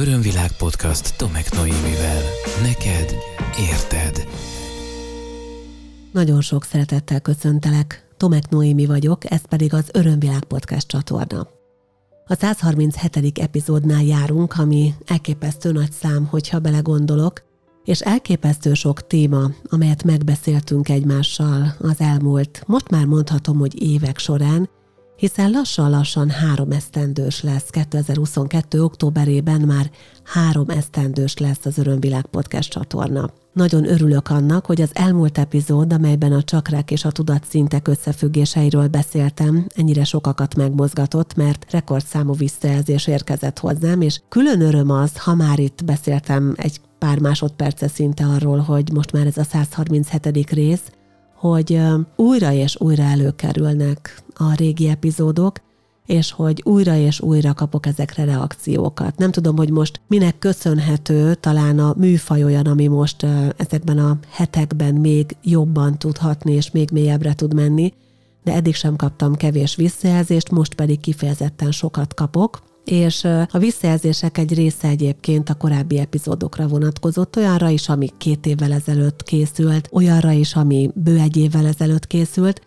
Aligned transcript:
Örömvilág 0.00 0.52
podcast 0.52 1.16
Tomek 1.16 1.52
Noémivel. 1.54 2.22
Neked 2.62 3.14
érted. 3.70 4.28
Nagyon 6.12 6.40
sok 6.40 6.64
szeretettel 6.64 7.20
köszöntelek. 7.20 8.08
Tomek 8.16 8.48
Noémi 8.48 8.86
vagyok, 8.86 9.30
ez 9.30 9.40
pedig 9.48 9.74
az 9.74 9.88
Örömvilág 9.92 10.44
podcast 10.44 10.88
csatorna. 10.88 11.48
A 12.26 12.34
137. 12.34 13.38
epizódnál 13.38 14.02
járunk, 14.02 14.58
ami 14.58 14.94
elképesztő 15.06 15.72
nagy 15.72 15.92
szám, 15.92 16.26
hogyha 16.26 16.58
belegondolok, 16.58 17.42
és 17.84 18.00
elképesztő 18.00 18.74
sok 18.74 19.06
téma, 19.06 19.50
amelyet 19.64 20.04
megbeszéltünk 20.04 20.88
egymással 20.88 21.74
az 21.78 22.00
elmúlt, 22.00 22.62
most 22.66 22.90
már 22.90 23.04
mondhatom, 23.04 23.58
hogy 23.58 23.82
évek 23.82 24.18
során, 24.18 24.68
hiszen 25.18 25.50
lassan-lassan 25.50 26.30
három 26.30 26.70
esztendős 26.70 27.42
lesz, 27.42 27.70
2022. 27.70 28.82
októberében 28.82 29.60
már 29.60 29.90
három 30.24 30.68
esztendős 30.68 31.36
lesz 31.36 31.64
az 31.64 31.78
Örömvilág 31.78 32.26
podcast 32.26 32.70
csatorna. 32.70 33.30
Nagyon 33.52 33.88
örülök 33.88 34.30
annak, 34.30 34.66
hogy 34.66 34.80
az 34.80 34.90
elmúlt 34.92 35.38
epizód, 35.38 35.92
amelyben 35.92 36.32
a 36.32 36.42
csakrák 36.42 36.90
és 36.90 37.04
a 37.04 37.10
tudatszintek 37.10 37.88
összefüggéseiről 37.88 38.88
beszéltem, 38.88 39.66
ennyire 39.74 40.04
sokakat 40.04 40.54
megmozgatott, 40.54 41.34
mert 41.34 41.66
rekordszámú 41.70 42.32
visszajelzés 42.32 43.06
érkezett 43.06 43.58
hozzám, 43.58 44.00
és 44.00 44.20
külön 44.28 44.60
öröm 44.60 44.90
az, 44.90 45.16
ha 45.16 45.34
már 45.34 45.58
itt 45.58 45.84
beszéltem 45.84 46.54
egy 46.56 46.80
pár 46.98 47.18
másodperce 47.18 47.88
szinte 47.88 48.24
arról, 48.24 48.58
hogy 48.58 48.92
most 48.92 49.12
már 49.12 49.26
ez 49.26 49.36
a 49.36 49.44
137. 49.44 50.50
rész, 50.50 50.82
hogy 51.38 51.80
újra 52.16 52.52
és 52.52 52.80
újra 52.80 53.02
előkerülnek 53.02 54.22
a 54.34 54.54
régi 54.54 54.88
epizódok, 54.88 55.60
és 56.06 56.32
hogy 56.32 56.62
újra 56.64 56.96
és 56.96 57.20
újra 57.20 57.54
kapok 57.54 57.86
ezekre 57.86 58.24
reakciókat. 58.24 59.18
Nem 59.18 59.30
tudom, 59.30 59.56
hogy 59.56 59.70
most 59.70 60.00
minek 60.06 60.38
köszönhető, 60.38 61.34
talán 61.34 61.78
a 61.78 61.94
műfaj 61.96 62.44
olyan, 62.44 62.66
ami 62.66 62.86
most 62.86 63.26
ezekben 63.56 63.98
a 63.98 64.18
hetekben 64.30 64.94
még 64.94 65.36
jobban 65.42 65.98
tudhatni, 65.98 66.52
és 66.52 66.70
még 66.70 66.90
mélyebbre 66.92 67.34
tud 67.34 67.54
menni, 67.54 67.92
de 68.44 68.52
eddig 68.52 68.74
sem 68.74 68.96
kaptam 68.96 69.34
kevés 69.34 69.76
visszajelzést, 69.76 70.50
most 70.50 70.74
pedig 70.74 71.00
kifejezetten 71.00 71.70
sokat 71.70 72.14
kapok, 72.14 72.62
és 72.90 73.24
a 73.50 73.58
visszajelzések 73.58 74.38
egy 74.38 74.54
része 74.54 74.88
egyébként 74.88 75.48
a 75.48 75.54
korábbi 75.54 75.98
epizódokra 75.98 76.66
vonatkozott, 76.66 77.36
olyanra 77.36 77.68
is, 77.68 77.88
ami 77.88 78.08
két 78.18 78.46
évvel 78.46 78.72
ezelőtt 78.72 79.22
készült, 79.22 79.88
olyanra 79.92 80.30
is, 80.30 80.54
ami 80.54 80.90
bő 80.94 81.18
egy 81.18 81.36
évvel 81.36 81.66
ezelőtt 81.66 82.06
készült, 82.06 82.66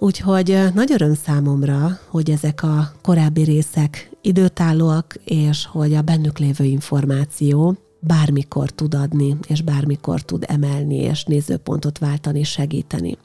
Úgyhogy 0.00 0.58
nagy 0.74 0.92
öröm 0.92 1.14
számomra, 1.14 1.98
hogy 2.08 2.30
ezek 2.30 2.62
a 2.62 2.92
korábbi 3.02 3.42
részek 3.42 4.10
időtállóak, 4.22 5.14
és 5.24 5.66
hogy 5.66 5.94
a 5.94 6.02
bennük 6.02 6.38
lévő 6.38 6.64
információ 6.64 7.76
bármikor 8.00 8.70
tud 8.70 8.94
adni, 8.94 9.36
és 9.46 9.62
bármikor 9.62 10.22
tud 10.22 10.44
emelni, 10.46 10.96
és 10.96 11.24
nézőpontot 11.24 11.98
váltani, 11.98 12.42
segíteni. 12.42 13.18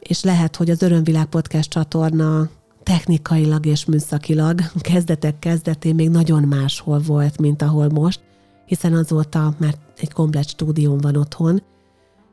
És 0.00 0.22
lehet, 0.22 0.56
hogy 0.56 0.70
az 0.70 0.82
Örömvilág 0.82 1.26
Podcast 1.26 1.70
csatorna 1.70 2.48
technikailag 2.86 3.66
és 3.66 3.84
műszakilag 3.84 4.60
kezdetek 4.80 5.38
kezdetén 5.38 5.94
még 5.94 6.08
nagyon 6.08 6.42
máshol 6.42 6.98
volt, 6.98 7.38
mint 7.38 7.62
ahol 7.62 7.88
most, 7.88 8.20
hiszen 8.66 8.92
azóta 8.92 9.54
már 9.58 9.74
egy 9.96 10.12
komplet 10.12 10.48
stúdióm 10.48 10.98
van 10.98 11.16
otthon. 11.16 11.62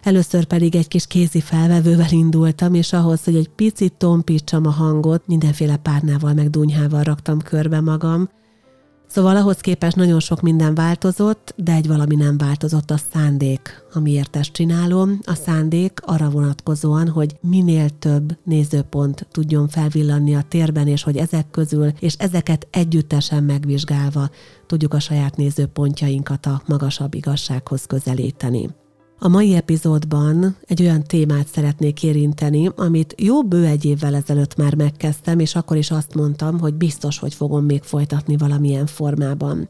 Először 0.04 0.46
pedig 0.46 0.76
egy 0.76 0.88
kis 0.88 1.08
kézi 1.08 1.42
felvevővel 1.42 2.12
indultam, 2.12 2.74
és 2.74 2.94
ahhoz, 2.94 3.24
hogy 3.24 3.36
egy 3.36 3.50
picit 3.50 3.94
tompítsam 3.94 4.66
a 4.66 4.70
hangot, 4.70 5.28
mindenféle 5.28 5.78
párnával 5.78 6.34
meg 6.34 6.50
dunyhával 6.50 7.04
raktam 7.04 7.42
körbe 7.42 7.82
magam, 7.82 8.30
Szóval 9.14 9.36
ahhoz 9.36 9.58
képest 9.58 9.96
nagyon 9.96 10.20
sok 10.20 10.42
minden 10.42 10.76
változott, 10.76 11.54
de 11.58 11.72
egy 11.72 11.88
valami 11.88 12.16
nem 12.16 12.38
változott, 12.38 12.92
a 12.92 13.00
szándék, 13.14 13.84
amiért 13.94 14.36
ezt 14.36 14.52
csinálom. 14.52 15.20
A 15.24 15.34
szándék 15.34 16.00
arra 16.02 16.30
vonatkozóan, 16.30 17.10
hogy 17.10 17.38
minél 17.42 17.90
több 17.90 18.38
nézőpont 18.44 19.28
tudjon 19.32 19.68
felvillanni 19.68 20.36
a 20.36 20.46
térben, 20.48 20.88
és 20.88 21.04
hogy 21.04 21.18
ezek 21.18 21.50
közül, 21.52 21.92
és 22.00 22.16
ezeket 22.18 22.68
együttesen 22.72 23.44
megvizsgálva 23.44 24.30
tudjuk 24.68 24.94
a 24.94 25.00
saját 25.00 25.38
nézőpontjainkat 25.38 26.46
a 26.46 26.62
magasabb 26.66 27.14
igazsághoz 27.14 27.86
közelíteni. 27.86 28.70
A 29.20 29.28
mai 29.28 29.56
epizódban 29.56 30.56
egy 30.66 30.82
olyan 30.82 31.04
témát 31.04 31.48
szeretnék 31.48 32.04
érinteni, 32.04 32.70
amit 32.76 33.16
jó 33.18 33.44
bő 33.44 33.66
egy 33.66 33.86
évvel 33.86 34.16
ezelőtt 34.16 34.56
már 34.56 34.76
megkezdtem, 34.76 35.40
és 35.40 35.56
akkor 35.56 35.78
is 35.78 35.92
azt 35.92 36.16
mondtam, 36.16 36.60
hogy 36.60 36.74
biztos, 36.74 37.20
hogy 37.20 37.34
fogom 37.34 37.66
még 37.66 37.84
folytatni 37.84 38.38
valamilyen 38.38 38.86
formában. 38.86 39.70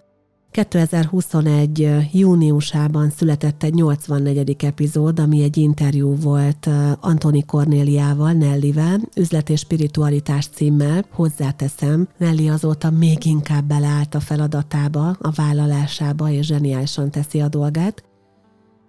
2021. 0.51 1.89
júniusában 2.11 3.09
született 3.09 3.63
egy 3.63 3.73
84. 3.73 4.55
epizód, 4.63 5.19
ami 5.19 5.43
egy 5.43 5.57
interjú 5.57 6.15
volt 6.15 6.69
Antoni 6.99 7.45
Kornéliával, 7.45 8.31
Nellivel, 8.31 8.99
üzlet 9.15 9.49
és 9.49 9.59
spiritualitás 9.59 10.47
címmel. 10.47 11.05
Hozzáteszem, 11.11 12.07
Nelly 12.17 12.49
azóta 12.49 12.89
még 12.89 13.25
inkább 13.25 13.65
beleállt 13.65 14.15
a 14.15 14.19
feladatába, 14.19 15.07
a 15.19 15.31
vállalásába, 15.31 16.29
és 16.29 16.45
zseniálisan 16.45 17.11
teszi 17.11 17.41
a 17.41 17.47
dolgát 17.47 18.03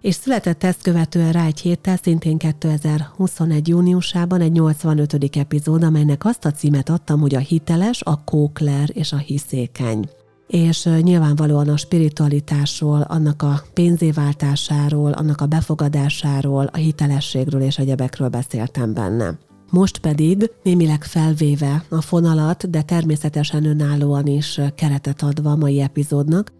és 0.05 0.15
született 0.15 0.63
ezt 0.63 0.81
követően 0.81 1.31
rá 1.31 1.45
egy 1.45 1.59
héttel, 1.59 1.97
szintén 2.01 2.37
2021. 2.37 3.67
júniusában 3.67 4.41
egy 4.41 4.51
85. 4.51 5.35
epizód, 5.37 5.83
amelynek 5.83 6.25
azt 6.25 6.45
a 6.45 6.51
címet 6.51 6.89
adtam, 6.89 7.19
hogy 7.19 7.35
a 7.35 7.39
hiteles, 7.39 8.01
a 8.01 8.23
kókler 8.23 8.89
és 8.93 9.11
a 9.11 9.17
hiszékeny 9.17 10.09
és 10.47 10.89
nyilvánvalóan 11.01 11.69
a 11.69 11.77
spiritualitásról, 11.77 13.01
annak 13.01 13.41
a 13.41 13.61
pénzéváltásáról, 13.73 15.11
annak 15.11 15.41
a 15.41 15.45
befogadásáról, 15.45 16.69
a 16.73 16.77
hitelességről 16.77 17.61
és 17.61 17.77
egyebekről 17.77 18.29
beszéltem 18.29 18.93
benne. 18.93 19.37
Most 19.71 19.97
pedig 19.97 20.51
némileg 20.63 21.03
felvéve 21.03 21.85
a 21.89 22.01
fonalat, 22.01 22.69
de 22.69 22.81
természetesen 22.81 23.65
önállóan 23.65 24.25
is 24.25 24.61
keretet 24.75 25.21
adva 25.21 25.51
a 25.51 25.55
mai 25.55 25.81
epizódnak, 25.81 26.51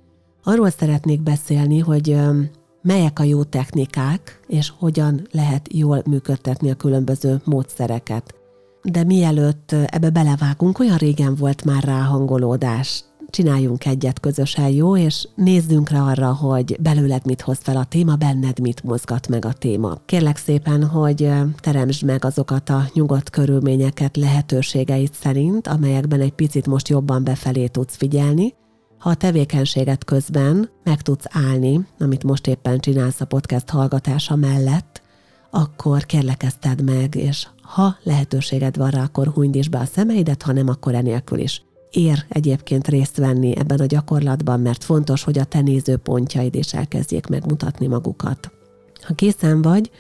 arról 0.44 0.70
szeretnék 0.70 1.22
beszélni, 1.22 1.80
hogy 1.80 2.18
melyek 2.86 3.20
a 3.20 3.24
jó 3.24 3.44
technikák, 3.44 4.40
és 4.48 4.72
hogyan 4.78 5.28
lehet 5.32 5.68
jól 5.74 6.02
működtetni 6.06 6.72
a 6.72 6.76
különböző 6.76 7.42
módszereket. 7.44 8.34
De 8.82 9.04
mielőtt 9.04 9.72
ebbe 9.72 10.10
belevágunk, 10.10 10.80
olyan 10.80 10.98
régen 10.98 11.36
volt 11.36 11.64
már 11.64 11.84
ráhangolódás. 11.84 13.04
Csináljunk 13.30 13.86
egyet 13.86 14.20
közösen, 14.20 14.70
jó, 14.70 14.98
és 14.98 15.28
nézzünk 15.36 15.90
rá 15.90 16.02
arra, 16.02 16.34
hogy 16.34 16.78
belőled 16.82 17.26
mit 17.26 17.42
hoz 17.42 17.58
fel 17.62 17.78
a 17.78 17.84
téma, 17.84 18.16
benned 18.16 18.60
mit 18.60 18.84
mozgat 18.84 19.28
meg 19.28 19.46
a 19.46 19.54
téma. 19.54 19.98
Kérlek 20.06 20.38
szépen, 20.38 20.84
hogy 20.84 21.30
teremtsd 21.60 22.06
meg 22.06 22.26
azokat 22.26 22.70
a 22.70 22.86
nyugodt 22.94 23.30
körülményeket 23.30 24.18
lehetőségeit 24.18 25.14
szerint, 25.14 25.68
amelyekben 25.68 26.22
egy 26.22 26.34
picit 26.34 26.68
most 26.68 26.88
jobban 26.88 27.24
befelé 27.24 27.68
tudsz 27.68 27.96
figyelni, 27.96 28.54
ha 29.06 29.12
a 29.12 29.16
tevékenységet 29.16 30.04
közben 30.04 30.70
meg 30.84 31.02
tudsz 31.02 31.26
állni, 31.30 31.88
amit 32.00 32.24
most 32.24 32.48
éppen 32.48 32.80
csinálsz 32.80 33.22
a 33.22 33.26
podcast 33.26 33.70
hallgatása 33.70 34.36
mellett, 34.36 35.02
akkor 35.50 36.06
kérlek 36.06 36.44
ezt 36.44 36.82
meg, 36.86 37.16
és 37.16 37.48
ha 37.62 37.98
lehetőséged 38.04 38.78
van 38.78 38.90
rá, 38.90 39.04
akkor 39.04 39.28
hunyd 39.28 39.56
is 39.56 39.70
be 39.70 39.78
a 39.78 39.86
szemeidet, 39.86 40.42
ha 40.42 40.52
nem, 40.52 40.68
akkor 40.68 40.96
enélkül 40.96 41.40
is. 41.40 41.64
Ér 41.92 42.26
egyébként 42.30 42.88
részt 42.88 43.18
venni 43.18 43.58
ebben 43.58 43.80
a 43.80 43.86
gyakorlatban, 43.86 44.60
mert 44.60 44.84
fontos, 44.84 45.24
hogy 45.24 45.40
a 45.40 45.44
te 45.44 45.62
nézőpontjaid 45.62 46.56
is 46.56 46.74
elkezdjék 46.74 47.28
megmutatni 47.28 47.88
magukat. 47.88 48.52
Ha 49.02 49.14
készen 49.14 49.62
vagy, 49.62 49.92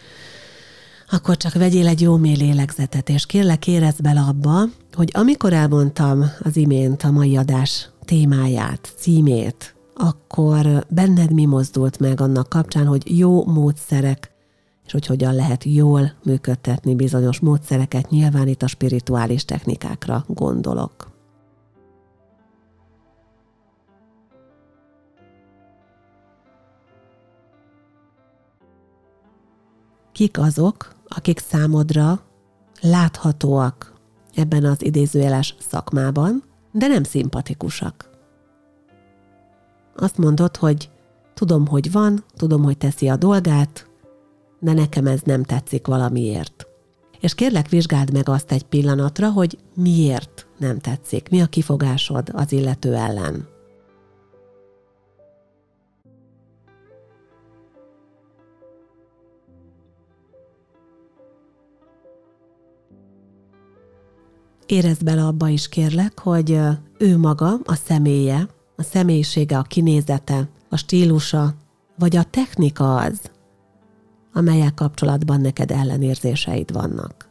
akkor 1.09 1.37
csak 1.37 1.53
vegyél 1.53 1.87
egy 1.87 2.01
jó 2.01 2.17
mély 2.17 2.35
lélegzetet, 2.35 3.09
és 3.09 3.25
kérlek 3.25 3.67
érezd 3.67 4.01
bele 4.01 4.21
abba, 4.21 4.63
hogy 4.93 5.09
amikor 5.13 5.53
elmondtam 5.53 6.31
az 6.43 6.57
imént 6.57 7.03
a 7.03 7.11
mai 7.11 7.37
adás 7.37 7.89
témáját, 8.05 8.93
címét, 8.97 9.75
akkor 9.95 10.85
benned 10.89 11.33
mi 11.33 11.45
mozdult 11.45 11.99
meg 11.99 12.21
annak 12.21 12.49
kapcsán, 12.49 12.85
hogy 12.85 13.17
jó 13.17 13.45
módszerek, 13.45 14.31
és 14.85 14.91
hogy 14.91 15.05
hogyan 15.05 15.33
lehet 15.33 15.63
jól 15.63 16.11
működtetni 16.23 16.95
bizonyos 16.95 17.39
módszereket, 17.39 18.09
nyilván 18.09 18.47
itt 18.47 18.61
a 18.61 18.67
spirituális 18.67 19.45
technikákra 19.45 20.25
gondolok. 20.27 21.13
Kik 30.11 30.39
azok, 30.39 30.95
akik 31.07 31.39
számodra 31.39 32.21
láthatóak 32.81 33.93
ebben 34.35 34.63
az 34.63 34.83
idézőjeles 34.83 35.55
szakmában, 35.59 36.43
de 36.75 36.87
nem 36.87 37.03
szimpatikusak. 37.03 38.09
Azt 39.95 40.17
mondod, 40.17 40.55
hogy 40.57 40.89
tudom, 41.33 41.67
hogy 41.67 41.91
van, 41.91 42.23
tudom, 42.33 42.63
hogy 42.63 42.77
teszi 42.77 43.09
a 43.09 43.15
dolgát, 43.15 43.89
de 44.59 44.73
nekem 44.73 45.07
ez 45.07 45.21
nem 45.21 45.43
tetszik 45.43 45.87
valamiért. 45.87 46.67
És 47.19 47.35
kérlek, 47.35 47.69
vizsgáld 47.69 48.13
meg 48.13 48.29
azt 48.29 48.51
egy 48.51 48.63
pillanatra, 48.63 49.31
hogy 49.31 49.57
miért 49.75 50.47
nem 50.57 50.79
tetszik, 50.79 51.29
mi 51.29 51.41
a 51.41 51.45
kifogásod 51.45 52.29
az 52.33 52.51
illető 52.51 52.93
ellen. 52.93 53.47
Érezd 64.65 65.03
bele 65.03 65.25
abba 65.25 65.47
is 65.47 65.69
kérlek, 65.69 66.19
hogy 66.19 66.59
ő 66.97 67.17
maga, 67.17 67.59
a 67.63 67.75
személye, 67.75 68.47
a 68.75 68.83
személyisége, 68.83 69.57
a 69.57 69.61
kinézete, 69.61 70.49
a 70.69 70.77
stílusa, 70.77 71.53
vagy 71.97 72.15
a 72.15 72.23
technika 72.23 72.95
az, 72.95 73.19
amelyek 74.33 74.73
kapcsolatban 74.73 75.41
neked 75.41 75.71
ellenérzéseid 75.71 76.73
vannak. 76.73 77.29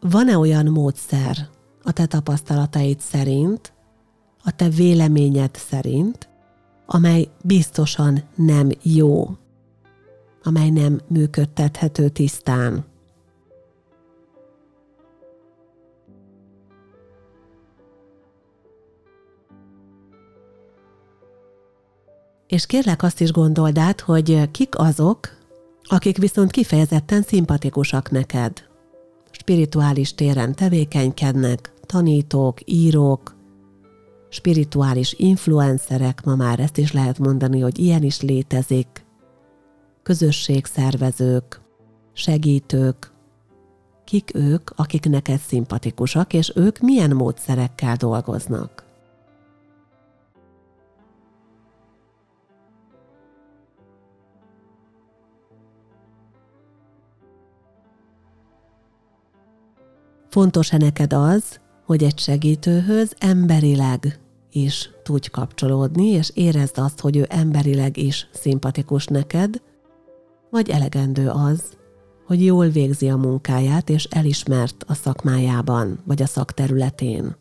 Van-e 0.00 0.38
olyan 0.38 0.66
módszer 0.66 1.48
a 1.82 1.92
te 1.92 2.06
tapasztalataid 2.06 3.00
szerint, 3.00 3.72
a 4.44 4.50
te 4.50 4.68
véleményed 4.68 5.54
szerint, 5.54 6.28
amely 6.90 7.28
biztosan 7.44 8.22
nem 8.34 8.70
jó, 8.82 9.28
amely 10.42 10.70
nem 10.70 11.00
működtethető 11.08 12.08
tisztán. 12.08 12.84
És 22.46 22.66
kérlek 22.66 23.02
azt 23.02 23.20
is 23.20 23.32
gondold 23.32 23.78
át, 23.78 24.00
hogy 24.00 24.50
kik 24.50 24.78
azok, 24.78 25.36
akik 25.82 26.16
viszont 26.18 26.50
kifejezetten 26.50 27.22
szimpatikusak 27.22 28.10
neked. 28.10 28.66
Spirituális 29.30 30.14
téren 30.14 30.54
tevékenykednek, 30.54 31.72
tanítók, 31.86 32.58
írók, 32.64 33.37
spirituális 34.28 35.12
influencerek, 35.12 36.24
ma 36.24 36.34
már 36.34 36.60
ezt 36.60 36.76
is 36.78 36.92
lehet 36.92 37.18
mondani, 37.18 37.60
hogy 37.60 37.78
ilyen 37.78 38.02
is 38.02 38.20
létezik, 38.20 39.06
közösségszervezők, 40.02 41.60
segítők, 42.12 43.12
kik 44.04 44.34
ők, 44.34 44.70
akik 44.76 45.08
neked 45.08 45.38
szimpatikusak, 45.38 46.32
és 46.32 46.52
ők 46.54 46.78
milyen 46.78 47.10
módszerekkel 47.10 47.96
dolgoznak. 47.96 48.86
Fontos-e 60.28 60.76
neked 60.76 61.12
az, 61.12 61.60
hogy 61.88 62.04
egy 62.04 62.18
segítőhöz 62.18 63.14
emberileg 63.18 64.18
is 64.52 64.90
tudj 65.02 65.28
kapcsolódni, 65.28 66.06
és 66.06 66.30
érezd 66.34 66.78
azt, 66.78 67.00
hogy 67.00 67.16
ő 67.16 67.26
emberileg 67.28 67.96
is 67.96 68.28
szimpatikus 68.32 69.06
neked, 69.06 69.62
vagy 70.50 70.68
elegendő 70.70 71.28
az, 71.28 71.62
hogy 72.26 72.44
jól 72.44 72.68
végzi 72.68 73.08
a 73.08 73.16
munkáját, 73.16 73.88
és 73.90 74.04
elismert 74.04 74.84
a 74.86 74.94
szakmájában, 74.94 75.98
vagy 76.04 76.22
a 76.22 76.26
szakterületén. 76.26 77.36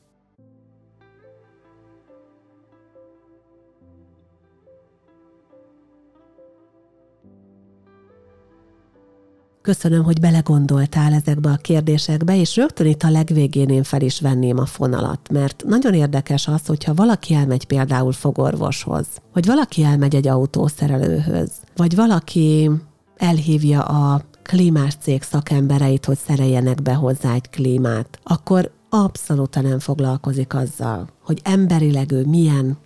Köszönöm, 9.67 10.03
hogy 10.03 10.19
belegondoltál 10.19 11.13
ezekbe 11.13 11.49
a 11.49 11.55
kérdésekbe, 11.55 12.39
és 12.39 12.55
rögtön 12.55 12.87
itt 12.87 13.03
a 13.03 13.09
legvégén 13.09 13.69
én 13.69 13.83
fel 13.83 14.01
is 14.01 14.19
venném 14.19 14.57
a 14.57 14.65
fonalat, 14.65 15.29
mert 15.31 15.63
nagyon 15.65 15.93
érdekes 15.93 16.47
az, 16.47 16.65
hogyha 16.65 16.93
valaki 16.93 17.33
elmegy 17.33 17.65
például 17.65 18.11
fogorvoshoz, 18.11 19.05
vagy 19.33 19.45
valaki 19.45 19.83
elmegy 19.83 20.15
egy 20.15 20.27
autószerelőhöz, 20.27 21.51
vagy 21.75 21.95
valaki 21.95 22.69
elhívja 23.17 23.81
a 23.81 24.21
klímás 24.43 24.95
cég 25.01 25.23
szakembereit, 25.23 26.05
hogy 26.05 26.17
szereljenek 26.17 26.81
be 26.81 26.93
hozzá 26.93 27.33
egy 27.33 27.49
klímát, 27.49 28.19
akkor 28.23 28.71
abszolút 28.89 29.61
nem 29.61 29.79
foglalkozik 29.79 30.53
azzal, 30.53 31.07
hogy 31.23 31.39
emberileg 31.43 32.11
ő 32.11 32.25
milyen, 32.25 32.77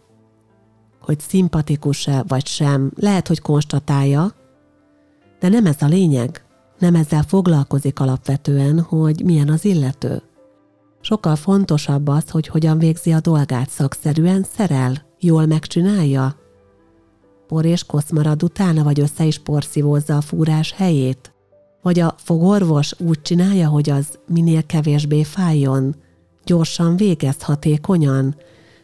hogy 1.02 1.20
szimpatikus-e 1.20 2.24
vagy 2.28 2.48
sem, 2.48 2.92
lehet, 2.96 3.28
hogy 3.28 3.40
konstatálja, 3.40 4.34
de 5.40 5.50
nem 5.50 5.66
ez 5.66 5.82
a 5.82 5.88
lényeg 5.88 6.42
nem 6.82 6.96
ezzel 6.96 7.24
foglalkozik 7.24 8.00
alapvetően, 8.00 8.80
hogy 8.80 9.22
milyen 9.26 9.50
az 9.50 9.66
illető. 9.66 10.22
Sokkal 11.02 11.36
fontosabb 11.36 12.08
az, 12.08 12.30
hogy 12.30 12.48
hogyan 12.48 12.78
végzi 12.78 13.12
a 13.12 13.20
dolgát 13.20 13.70
szakszerűen, 13.70 14.46
szerel, 14.56 15.06
jól 15.20 15.46
megcsinálja. 15.46 16.36
Por 17.48 17.66
és 17.66 17.84
kosz 17.84 18.12
utána, 18.42 18.84
vagy 18.84 19.00
össze 19.00 19.26
is 19.26 19.40
porszívózza 19.40 20.18
a 20.18 20.22
fúrás 20.22 20.72
helyét. 20.72 21.34
Vagy 21.82 22.00
a 22.00 22.16
fogorvos 22.18 22.94
úgy 23.00 23.22
csinálja, 23.22 23.68
hogy 23.68 23.90
az 23.90 24.20
minél 24.28 24.66
kevésbé 24.66 25.24
fájjon, 25.24 25.96
gyorsan 26.46 26.96
végez 26.96 27.42
hatékonyan, 27.42 28.36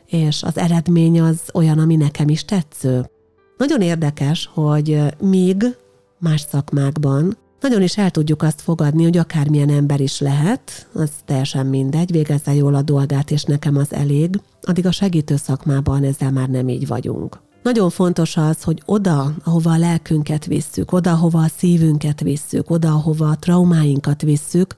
és 0.05 0.43
az 0.43 0.57
eredmény 0.57 1.21
az 1.21 1.39
olyan, 1.53 1.79
ami 1.79 1.95
nekem 1.95 2.29
is 2.29 2.45
tetsző. 2.45 3.09
Nagyon 3.57 3.81
érdekes, 3.81 4.49
hogy 4.53 5.03
míg 5.19 5.77
más 6.19 6.41
szakmákban 6.41 7.37
nagyon 7.61 7.81
is 7.81 7.97
el 7.97 8.11
tudjuk 8.11 8.41
azt 8.41 8.61
fogadni, 8.61 9.03
hogy 9.03 9.17
akármilyen 9.17 9.69
ember 9.69 9.99
is 9.99 10.19
lehet, 10.19 10.87
az 10.93 11.09
teljesen 11.25 11.65
mindegy, 11.65 12.11
végezze 12.11 12.53
jól 12.53 12.75
a 12.75 12.81
dolgát, 12.81 13.31
és 13.31 13.43
nekem 13.43 13.77
az 13.77 13.93
elég, 13.93 14.39
addig 14.61 14.85
a 14.85 14.91
segítő 14.91 15.35
szakmában 15.35 16.03
ezzel 16.03 16.31
már 16.31 16.49
nem 16.49 16.69
így 16.69 16.87
vagyunk. 16.87 17.39
Nagyon 17.63 17.89
fontos 17.89 18.37
az, 18.37 18.63
hogy 18.63 18.81
oda, 18.85 19.33
ahova 19.43 19.71
a 19.71 19.77
lelkünket 19.77 20.45
visszük, 20.45 20.91
oda, 20.91 21.11
ahova 21.11 21.39
a 21.39 21.47
szívünket 21.57 22.21
visszük, 22.21 22.69
oda, 22.69 22.91
ahova 22.91 23.29
a 23.29 23.35
traumáinkat 23.35 24.21
visszük, 24.21 24.77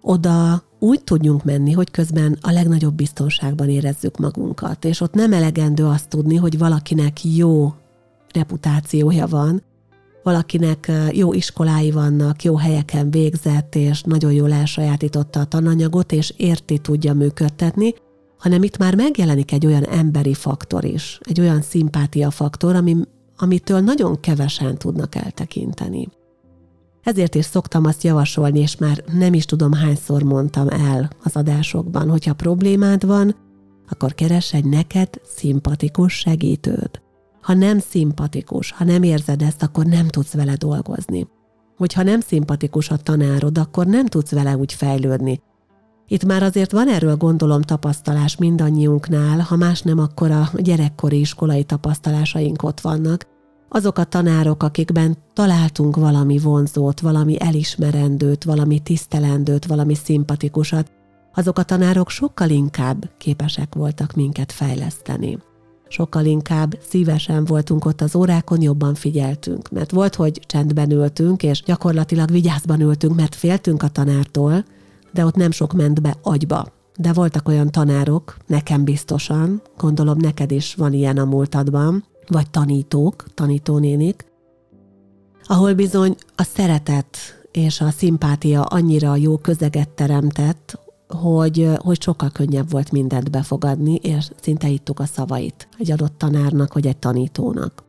oda 0.00 0.62
úgy 0.78 1.04
tudjunk 1.04 1.44
menni, 1.44 1.72
hogy 1.72 1.90
közben 1.90 2.38
a 2.40 2.50
legnagyobb 2.50 2.94
biztonságban 2.94 3.68
érezzük 3.68 4.18
magunkat. 4.18 4.84
És 4.84 5.00
ott 5.00 5.14
nem 5.14 5.32
elegendő 5.32 5.84
azt 5.84 6.08
tudni, 6.08 6.36
hogy 6.36 6.58
valakinek 6.58 7.24
jó 7.24 7.74
reputációja 8.34 9.26
van, 9.26 9.62
valakinek 10.22 10.92
jó 11.12 11.32
iskolái 11.32 11.90
vannak, 11.90 12.42
jó 12.42 12.56
helyeken 12.56 13.10
végzett, 13.10 13.74
és 13.74 14.02
nagyon 14.02 14.32
jól 14.32 14.52
elsajátította 14.52 15.40
a 15.40 15.44
tananyagot, 15.44 16.12
és 16.12 16.34
érti 16.36 16.78
tudja 16.78 17.14
működtetni, 17.14 17.94
hanem 18.38 18.62
itt 18.62 18.78
már 18.78 18.94
megjelenik 18.94 19.52
egy 19.52 19.66
olyan 19.66 19.84
emberi 19.84 20.34
faktor 20.34 20.84
is, 20.84 21.18
egy 21.22 21.40
olyan 21.40 21.62
szimpátia 21.62 22.30
faktor, 22.30 22.74
ami, 22.74 22.96
amitől 23.36 23.80
nagyon 23.80 24.20
kevesen 24.20 24.78
tudnak 24.78 25.14
eltekinteni. 25.14 26.08
Ezért 27.02 27.34
is 27.34 27.44
szoktam 27.44 27.84
azt 27.84 28.02
javasolni, 28.02 28.58
és 28.58 28.76
már 28.76 29.04
nem 29.18 29.34
is 29.34 29.44
tudom 29.44 29.72
hányszor 29.72 30.22
mondtam 30.22 30.68
el 30.68 31.10
az 31.22 31.36
adásokban, 31.36 32.08
hogyha 32.08 32.34
problémád 32.34 33.06
van, 33.06 33.36
akkor 33.90 34.14
keres 34.14 34.52
egy 34.52 34.64
neked 34.64 35.08
szimpatikus 35.24 36.12
segítőt. 36.12 37.02
Ha 37.48 37.54
nem 37.54 37.78
szimpatikus, 37.78 38.70
ha 38.70 38.84
nem 38.84 39.02
érzed 39.02 39.42
ezt, 39.42 39.62
akkor 39.62 39.84
nem 39.84 40.08
tudsz 40.08 40.32
vele 40.32 40.54
dolgozni. 40.54 41.26
Hogyha 41.76 42.02
nem 42.02 42.20
szimpatikus 42.20 42.90
a 42.90 42.96
tanárod, 42.96 43.58
akkor 43.58 43.86
nem 43.86 44.06
tudsz 44.06 44.30
vele 44.30 44.56
úgy 44.56 44.72
fejlődni. 44.72 45.40
Itt 46.06 46.24
már 46.24 46.42
azért 46.42 46.72
van 46.72 46.88
erről 46.88 47.16
gondolom 47.16 47.62
tapasztalás 47.62 48.36
mindannyiunknál, 48.36 49.38
ha 49.40 49.56
más 49.56 49.82
nem, 49.82 49.98
akkor 49.98 50.30
a 50.30 50.50
gyerekkori 50.56 51.20
iskolai 51.20 51.64
tapasztalásaink 51.64 52.62
ott 52.62 52.80
vannak. 52.80 53.26
Azok 53.68 53.98
a 53.98 54.04
tanárok, 54.04 54.62
akikben 54.62 55.16
találtunk 55.32 55.96
valami 55.96 56.38
vonzót, 56.38 57.00
valami 57.00 57.40
elismerendőt, 57.40 58.44
valami 58.44 58.78
tisztelendőt, 58.78 59.66
valami 59.66 59.94
szimpatikusat, 59.94 60.90
azok 61.34 61.58
a 61.58 61.62
tanárok 61.62 62.10
sokkal 62.10 62.50
inkább 62.50 63.10
képesek 63.18 63.74
voltak 63.74 64.14
minket 64.14 64.52
fejleszteni 64.52 65.38
sokkal 65.88 66.24
inkább 66.24 66.78
szívesen 66.88 67.44
voltunk 67.44 67.84
ott 67.84 68.00
az 68.00 68.16
órákon, 68.16 68.62
jobban 68.62 68.94
figyeltünk. 68.94 69.70
Mert 69.70 69.90
volt, 69.90 70.14
hogy 70.14 70.40
csendben 70.46 70.90
ültünk, 70.90 71.42
és 71.42 71.62
gyakorlatilag 71.62 72.30
vigyázban 72.30 72.80
ültünk, 72.80 73.14
mert 73.14 73.34
féltünk 73.34 73.82
a 73.82 73.88
tanártól, 73.88 74.64
de 75.12 75.24
ott 75.24 75.34
nem 75.34 75.50
sok 75.50 75.72
ment 75.72 76.02
be 76.02 76.16
agyba. 76.22 76.66
De 76.96 77.12
voltak 77.12 77.48
olyan 77.48 77.70
tanárok, 77.70 78.36
nekem 78.46 78.84
biztosan, 78.84 79.62
gondolom 79.76 80.18
neked 80.18 80.50
is 80.50 80.74
van 80.74 80.92
ilyen 80.92 81.18
a 81.18 81.24
múltadban, 81.24 82.04
vagy 82.26 82.50
tanítók, 82.50 83.24
tanítónénik, 83.34 84.26
ahol 85.44 85.74
bizony 85.74 86.14
a 86.34 86.42
szeretet 86.42 87.16
és 87.52 87.80
a 87.80 87.90
szimpátia 87.90 88.62
annyira 88.62 89.16
jó 89.16 89.36
közeget 89.36 89.88
teremtett, 89.88 90.78
hogy, 91.08 91.68
hogy 91.76 92.02
sokkal 92.02 92.30
könnyebb 92.30 92.70
volt 92.70 92.92
mindent 92.92 93.30
befogadni, 93.30 93.94
és 93.94 94.30
szinte 94.40 94.68
ittuk 94.68 95.00
a 95.00 95.04
szavait 95.04 95.68
egy 95.78 95.90
adott 95.90 96.18
tanárnak, 96.18 96.74
vagy 96.74 96.86
egy 96.86 96.96
tanítónak. 96.96 97.84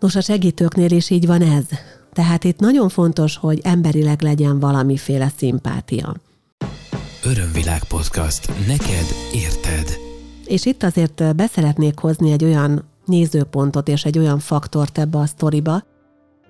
Nos, 0.00 0.14
a 0.14 0.20
segítőknél 0.20 0.90
is 0.90 1.10
így 1.10 1.26
van 1.26 1.42
ez. 1.42 1.64
Tehát 2.12 2.44
itt 2.44 2.58
nagyon 2.58 2.88
fontos, 2.88 3.36
hogy 3.36 3.60
emberileg 3.62 4.22
legyen 4.22 4.58
valamiféle 4.58 5.32
szimpátia. 5.36 6.14
Örömvilág 7.24 7.84
podcast. 7.84 8.48
Neked 8.66 9.06
érted. 9.32 9.98
És 10.44 10.66
itt 10.66 10.82
azért 10.82 11.36
beszeretnék 11.36 11.98
hozni 11.98 12.32
egy 12.32 12.44
olyan 12.44 12.84
nézőpontot 13.06 13.88
és 13.88 14.04
egy 14.04 14.18
olyan 14.18 14.38
faktort 14.38 14.98
ebbe 14.98 15.18
a 15.18 15.26
sztoriba, 15.26 15.82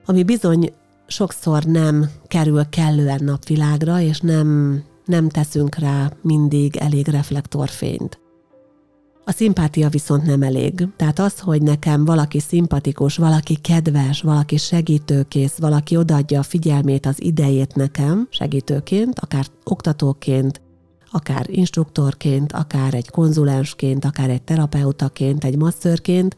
ami 0.06 0.22
bizony 0.22 0.72
sokszor 1.06 1.64
nem 1.64 2.10
kerül 2.26 2.68
kellően 2.68 3.20
napvilágra, 3.24 4.00
és 4.00 4.20
nem, 4.20 4.82
nem 5.06 5.28
teszünk 5.28 5.74
rá 5.74 6.12
mindig 6.22 6.76
elég 6.76 7.08
reflektorfényt. 7.08 8.20
A 9.24 9.32
szimpátia 9.32 9.88
viszont 9.88 10.26
nem 10.26 10.42
elég. 10.42 10.88
Tehát 10.96 11.18
az, 11.18 11.40
hogy 11.40 11.62
nekem 11.62 12.04
valaki 12.04 12.40
szimpatikus, 12.40 13.16
valaki 13.16 13.56
kedves, 13.56 14.20
valaki 14.20 14.56
segítőkész, 14.56 15.56
valaki 15.58 15.96
odaadja 15.96 16.38
a 16.38 16.42
figyelmét, 16.42 17.06
az 17.06 17.22
idejét 17.22 17.74
nekem 17.74 18.28
segítőként, 18.30 19.18
akár 19.18 19.46
oktatóként, 19.64 20.60
akár 21.10 21.46
instruktorként, 21.50 22.52
akár 22.52 22.94
egy 22.94 23.10
konzulensként, 23.10 24.04
akár 24.04 24.30
egy 24.30 24.42
terapeutaként, 24.42 25.44
egy 25.44 25.56
masszörként, 25.56 26.36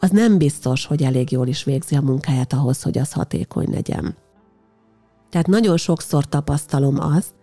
az 0.00 0.10
nem 0.10 0.38
biztos, 0.38 0.86
hogy 0.86 1.02
elég 1.02 1.30
jól 1.30 1.46
is 1.46 1.64
végzi 1.64 1.96
a 1.96 2.00
munkáját 2.00 2.52
ahhoz, 2.52 2.82
hogy 2.82 2.98
az 2.98 3.12
hatékony 3.12 3.70
legyen. 3.70 4.16
Tehát 5.30 5.46
nagyon 5.46 5.76
sokszor 5.76 6.24
tapasztalom 6.24 7.00
azt, 7.00 7.34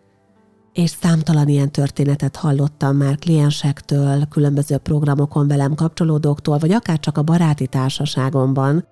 és 0.76 0.90
számtalan 1.02 1.48
ilyen 1.48 1.72
történetet 1.72 2.36
hallottam 2.36 2.98
már 2.98 3.16
kliensektől, 3.18 4.28
különböző 4.28 4.78
programokon 4.78 5.48
velem 5.48 5.76
kapcsolódóktól, 5.76 6.58
vagy 6.58 6.72
akár 6.72 7.00
csak 7.00 7.18
a 7.18 7.24
baráti 7.24 7.68
társaságomban, 7.68 8.88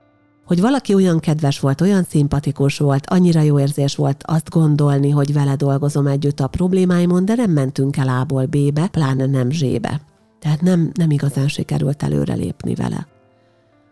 hogy 0.45 0.61
valaki 0.61 0.93
olyan 0.93 1.19
kedves 1.19 1.59
volt, 1.59 1.81
olyan 1.81 2.03
szimpatikus 2.03 2.77
volt, 2.77 3.09
annyira 3.09 3.41
jó 3.41 3.59
érzés 3.59 3.95
volt 3.95 4.23
azt 4.25 4.49
gondolni, 4.49 5.09
hogy 5.09 5.33
vele 5.33 5.55
dolgozom 5.55 6.07
együtt 6.07 6.39
a 6.39 6.47
problémáimon, 6.47 7.25
de 7.25 7.35
nem 7.35 7.51
mentünk 7.51 7.97
el 7.97 8.07
A-ból 8.07 8.45
B-be, 8.45 8.87
pláne 8.87 9.25
nem 9.25 9.51
Z-be. 9.51 10.01
Tehát 10.39 10.61
nem, 10.61 10.91
nem 10.93 11.11
igazán 11.11 11.47
sikerült 11.47 12.03
előrelépni 12.03 12.75
vele. 12.75 13.07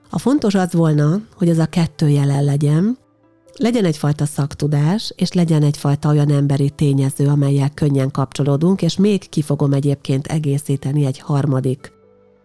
A 0.10 0.20
fontos 0.20 0.56
az 0.56 0.74
volna, 0.74 1.22
hogy 1.36 1.50
ez 1.50 1.60
a 1.60 1.66
kettő 1.66 2.10
jelen 2.10 2.44
legyen, 2.44 2.98
legyen 3.58 3.86
egyfajta 3.86 4.26
szaktudás, 4.26 5.14
és 5.16 5.32
legyen 5.32 5.64
egyfajta 5.64 6.10
olyan 6.10 6.32
emberi 6.32 6.70
tényező, 6.70 7.28
amelyel 7.28 7.70
könnyen 7.74 8.12
kapcsolódunk, 8.12 8.82
és 8.82 8.98
még 8.98 9.30
ki 9.30 9.42
fogom 9.42 9.74
egyébként 9.74 10.28
egészíteni 10.28 11.06
egy 11.06 11.20
harmadik 11.20 11.92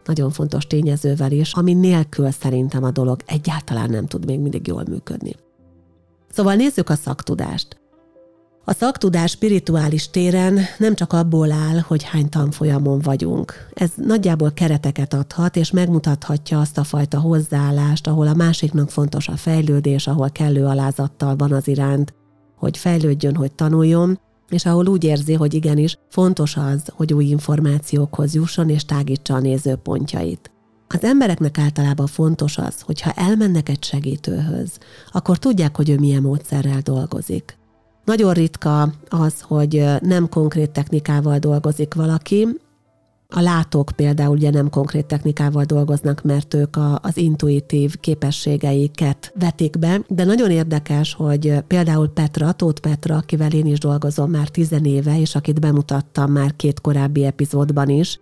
nagyon 0.05 0.31
fontos 0.31 0.67
tényezővel 0.67 1.33
is, 1.33 1.53
ami 1.53 1.75
nélkül 1.75 2.31
szerintem 2.31 2.85
a 2.85 2.91
dolog 2.91 3.21
egyáltalán 3.27 3.91
nem 3.91 4.07
tud 4.07 4.27
még 4.27 4.41
mindig 4.41 4.67
jól 4.67 4.85
működni. 4.89 5.35
Szóval 6.31 6.55
nézzük 6.55 6.89
a 6.89 6.95
szaktudást. 6.95 7.81
A 8.69 8.73
szaktudás 8.73 9.31
spirituális 9.31 10.11
téren 10.11 10.61
nem 10.79 10.95
csak 10.95 11.13
abból 11.13 11.53
áll, 11.53 11.79
hogy 11.79 12.03
hány 12.03 12.29
tanfolyamon 12.29 12.99
vagyunk. 12.99 13.69
Ez 13.75 13.91
nagyjából 13.97 14.53
kereteket 14.53 15.15
adhat, 15.15 15.57
és 15.57 15.71
megmutathatja 15.71 16.61
azt 16.61 16.79
a 16.79 16.85
fajta 16.85 17.21
hozzáállást, 17.21 18.07
ahol 18.07 18.27
a 18.27 18.35
másiknak 18.35 18.91
fontos 18.91 19.29
a 19.29 19.37
fejlődés, 19.37 20.07
ahol 20.07 20.31
kellő 20.31 20.65
alázattal 20.65 21.37
van 21.37 21.53
az 21.53 21.69
iránt, 21.69 22.15
hogy 22.57 22.77
fejlődjön, 22.77 23.35
hogy 23.35 23.53
tanuljon, 23.53 24.21
és 24.49 24.65
ahol 24.67 24.87
úgy 24.87 25.05
érzi, 25.05 25.35
hogy 25.35 25.55
igenis 25.55 25.99
fontos 26.09 26.57
az, 26.57 26.83
hogy 26.93 27.13
új 27.13 27.25
információkhoz 27.25 28.35
jusson 28.35 28.71
és 28.71 28.85
tágítsa 28.85 29.35
a 29.35 29.41
nézőpontjait. 29.41 30.51
Az 30.89 31.05
embereknek 31.05 31.59
általában 31.59 32.07
fontos 32.07 32.59
az, 32.59 32.81
hogy 32.81 33.01
ha 33.01 33.13
elmennek 33.13 33.69
egy 33.69 33.85
segítőhöz, 33.85 34.79
akkor 35.13 35.39
tudják, 35.39 35.77
hogy 35.77 35.91
ő 35.91 35.99
milyen 35.99 36.23
módszerrel 36.23 36.81
dolgozik. 36.81 37.56
Nagyon 38.07 38.33
ritka 38.33 38.93
az, 39.09 39.41
hogy 39.41 39.85
nem 40.01 40.29
konkrét 40.29 40.71
technikával 40.71 41.39
dolgozik 41.39 41.95
valaki, 41.95 42.49
a 43.29 43.41
látók 43.41 43.91
például 43.97 44.37
ugye 44.37 44.51
nem 44.51 44.71
konkrét 44.71 45.07
technikával 45.07 45.65
dolgoznak, 45.65 46.23
mert 46.23 46.55
ők 46.55 46.77
a, 46.77 46.99
az 47.03 47.17
intuitív 47.17 47.97
képességeiket 48.01 49.33
vetik 49.39 49.79
be, 49.79 50.01
de 50.09 50.25
nagyon 50.25 50.51
érdekes, 50.51 51.15
hogy 51.15 51.55
például 51.67 52.09
Petra, 52.09 52.53
Tóth 52.53 52.81
Petra, 52.81 53.17
akivel 53.17 53.53
én 53.53 53.67
is 53.67 53.79
dolgozom 53.79 54.31
már 54.31 54.49
tizenéve, 54.49 55.21
és 55.21 55.35
akit 55.35 55.61
bemutattam 55.61 56.33
már 56.33 56.57
két 56.57 56.81
korábbi 56.81 57.25
epizódban 57.25 57.89
is, 57.89 58.21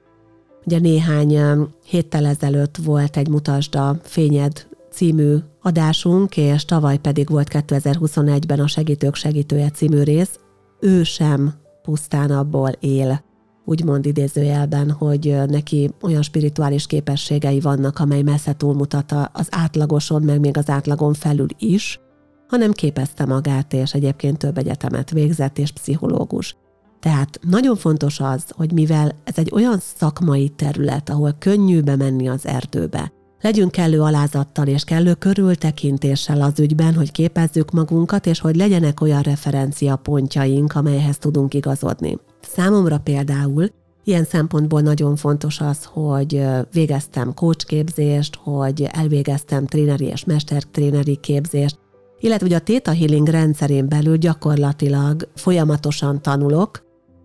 Ugye 0.67 0.79
néhány 0.79 1.38
héttel 1.87 2.26
ezelőtt 2.26 2.76
volt 2.76 3.17
egy 3.17 3.29
Mutasd 3.29 3.75
a 3.75 3.97
fényed 4.03 4.67
című 4.94 5.36
adásunk, 5.62 6.36
és 6.36 6.64
tavaly 6.64 6.98
pedig 6.98 7.28
volt 7.28 7.48
2021-ben 7.50 8.60
a 8.60 8.66
Segítők 8.66 9.14
segítője 9.14 9.70
című 9.70 10.02
rész. 10.02 10.38
Ő 10.80 11.02
sem 11.02 11.54
pusztán 11.82 12.30
abból 12.30 12.70
él, 12.80 13.24
úgymond 13.64 14.06
idézőjelben, 14.06 14.90
hogy 14.90 15.36
neki 15.46 15.90
olyan 16.02 16.22
spirituális 16.22 16.86
képességei 16.86 17.60
vannak, 17.60 17.98
amely 17.98 18.22
messze 18.22 18.52
túlmutat 18.52 19.14
az 19.32 19.46
átlagoson, 19.50 20.22
meg 20.22 20.40
még 20.40 20.56
az 20.56 20.70
átlagon 20.70 21.14
felül 21.14 21.48
is, 21.58 22.00
hanem 22.48 22.72
képezte 22.72 23.24
magát, 23.24 23.72
és 23.72 23.94
egyébként 23.94 24.38
több 24.38 24.58
egyetemet 24.58 25.10
végzett, 25.10 25.58
és 25.58 25.72
pszichológus. 25.72 26.56
Tehát 27.00 27.38
nagyon 27.48 27.76
fontos 27.76 28.20
az, 28.20 28.44
hogy 28.50 28.72
mivel 28.72 29.14
ez 29.24 29.38
egy 29.38 29.50
olyan 29.52 29.78
szakmai 29.96 30.48
terület, 30.48 31.08
ahol 31.08 31.36
könnyű 31.38 31.80
bemenni 31.80 32.28
az 32.28 32.46
erdőbe, 32.46 33.12
legyünk 33.44 33.70
kellő 33.70 34.00
alázattal 34.00 34.66
és 34.66 34.84
kellő 34.84 35.14
körültekintéssel 35.14 36.40
az 36.40 36.60
ügyben, 36.60 36.94
hogy 36.94 37.12
képezzük 37.12 37.70
magunkat, 37.70 38.26
és 38.26 38.40
hogy 38.40 38.56
legyenek 38.56 39.00
olyan 39.00 39.22
referenciapontjaink, 39.22 40.74
amelyhez 40.74 41.18
tudunk 41.18 41.54
igazodni. 41.54 42.18
Számomra 42.40 42.98
például 42.98 43.68
Ilyen 44.06 44.24
szempontból 44.24 44.80
nagyon 44.80 45.16
fontos 45.16 45.60
az, 45.60 45.84
hogy 45.84 46.42
végeztem 46.72 47.34
coachképzést, 47.34 48.38
hogy 48.42 48.88
elvégeztem 48.92 49.66
tréneri 49.66 50.04
és 50.04 50.24
mestertréneri 50.24 51.16
képzést, 51.16 51.78
illetve 52.20 52.46
hogy 52.46 52.54
a 52.54 52.60
Theta 52.62 52.94
Healing 52.94 53.28
rendszerén 53.28 53.88
belül 53.88 54.16
gyakorlatilag 54.16 55.28
folyamatosan 55.34 56.22
tanulok, 56.22 56.84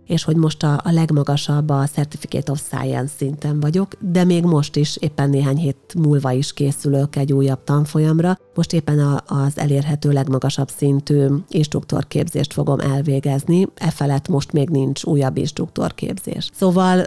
és 0.10 0.24
hogy 0.24 0.36
most 0.36 0.64
a, 0.64 0.82
a 0.84 0.92
legmagasabb 0.92 1.70
a 1.70 1.88
Certificate 1.94 2.52
of 2.52 2.62
Science 2.62 3.14
szinten 3.18 3.60
vagyok, 3.60 3.94
de 4.00 4.24
még 4.24 4.44
most 4.44 4.76
is 4.76 4.98
éppen 4.98 5.30
néhány 5.30 5.58
hét 5.58 5.94
múlva 5.98 6.32
is 6.32 6.54
készülök 6.54 7.16
egy 7.16 7.34
újabb 7.34 7.64
tanfolyamra. 7.64 8.38
Most 8.56 8.74
éppen 8.74 9.00
a, 9.00 9.24
az 9.28 9.58
elérhető 9.58 10.12
legmagasabb 10.12 10.70
szintű 10.70 11.28
instruktorképzést 11.50 12.54
fogom 12.54 12.80
elvégezni, 12.80 13.68
e 13.76 13.90
felett 13.90 14.28
most 14.28 14.52
még 14.52 14.70
nincs 14.70 15.04
újabb 15.04 15.38
instruktorképzés. 15.38 16.50
Szóval 16.54 17.06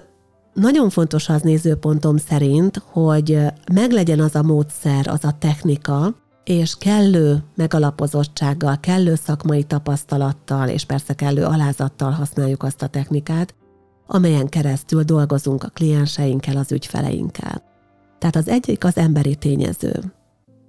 nagyon 0.54 0.90
fontos 0.90 1.28
az 1.28 1.42
nézőpontom 1.42 2.16
szerint, 2.16 2.82
hogy 2.90 3.38
meglegyen 3.72 4.20
az 4.20 4.34
a 4.34 4.42
módszer, 4.42 5.08
az 5.08 5.24
a 5.24 5.36
technika, 5.38 6.14
és 6.44 6.76
kellő 6.78 7.42
megalapozottsággal, 7.54 8.80
kellő 8.80 9.14
szakmai 9.14 9.62
tapasztalattal, 9.62 10.68
és 10.68 10.84
persze 10.84 11.14
kellő 11.14 11.44
alázattal 11.44 12.10
használjuk 12.10 12.62
azt 12.62 12.82
a 12.82 12.86
technikát, 12.86 13.54
amelyen 14.06 14.48
keresztül 14.48 15.02
dolgozunk 15.02 15.64
a 15.64 15.68
klienseinkkel, 15.68 16.56
az 16.56 16.72
ügyfeleinkkel. 16.72 17.62
Tehát 18.18 18.36
az 18.36 18.48
egyik 18.48 18.84
az 18.84 18.96
emberi 18.96 19.34
tényező. 19.34 20.12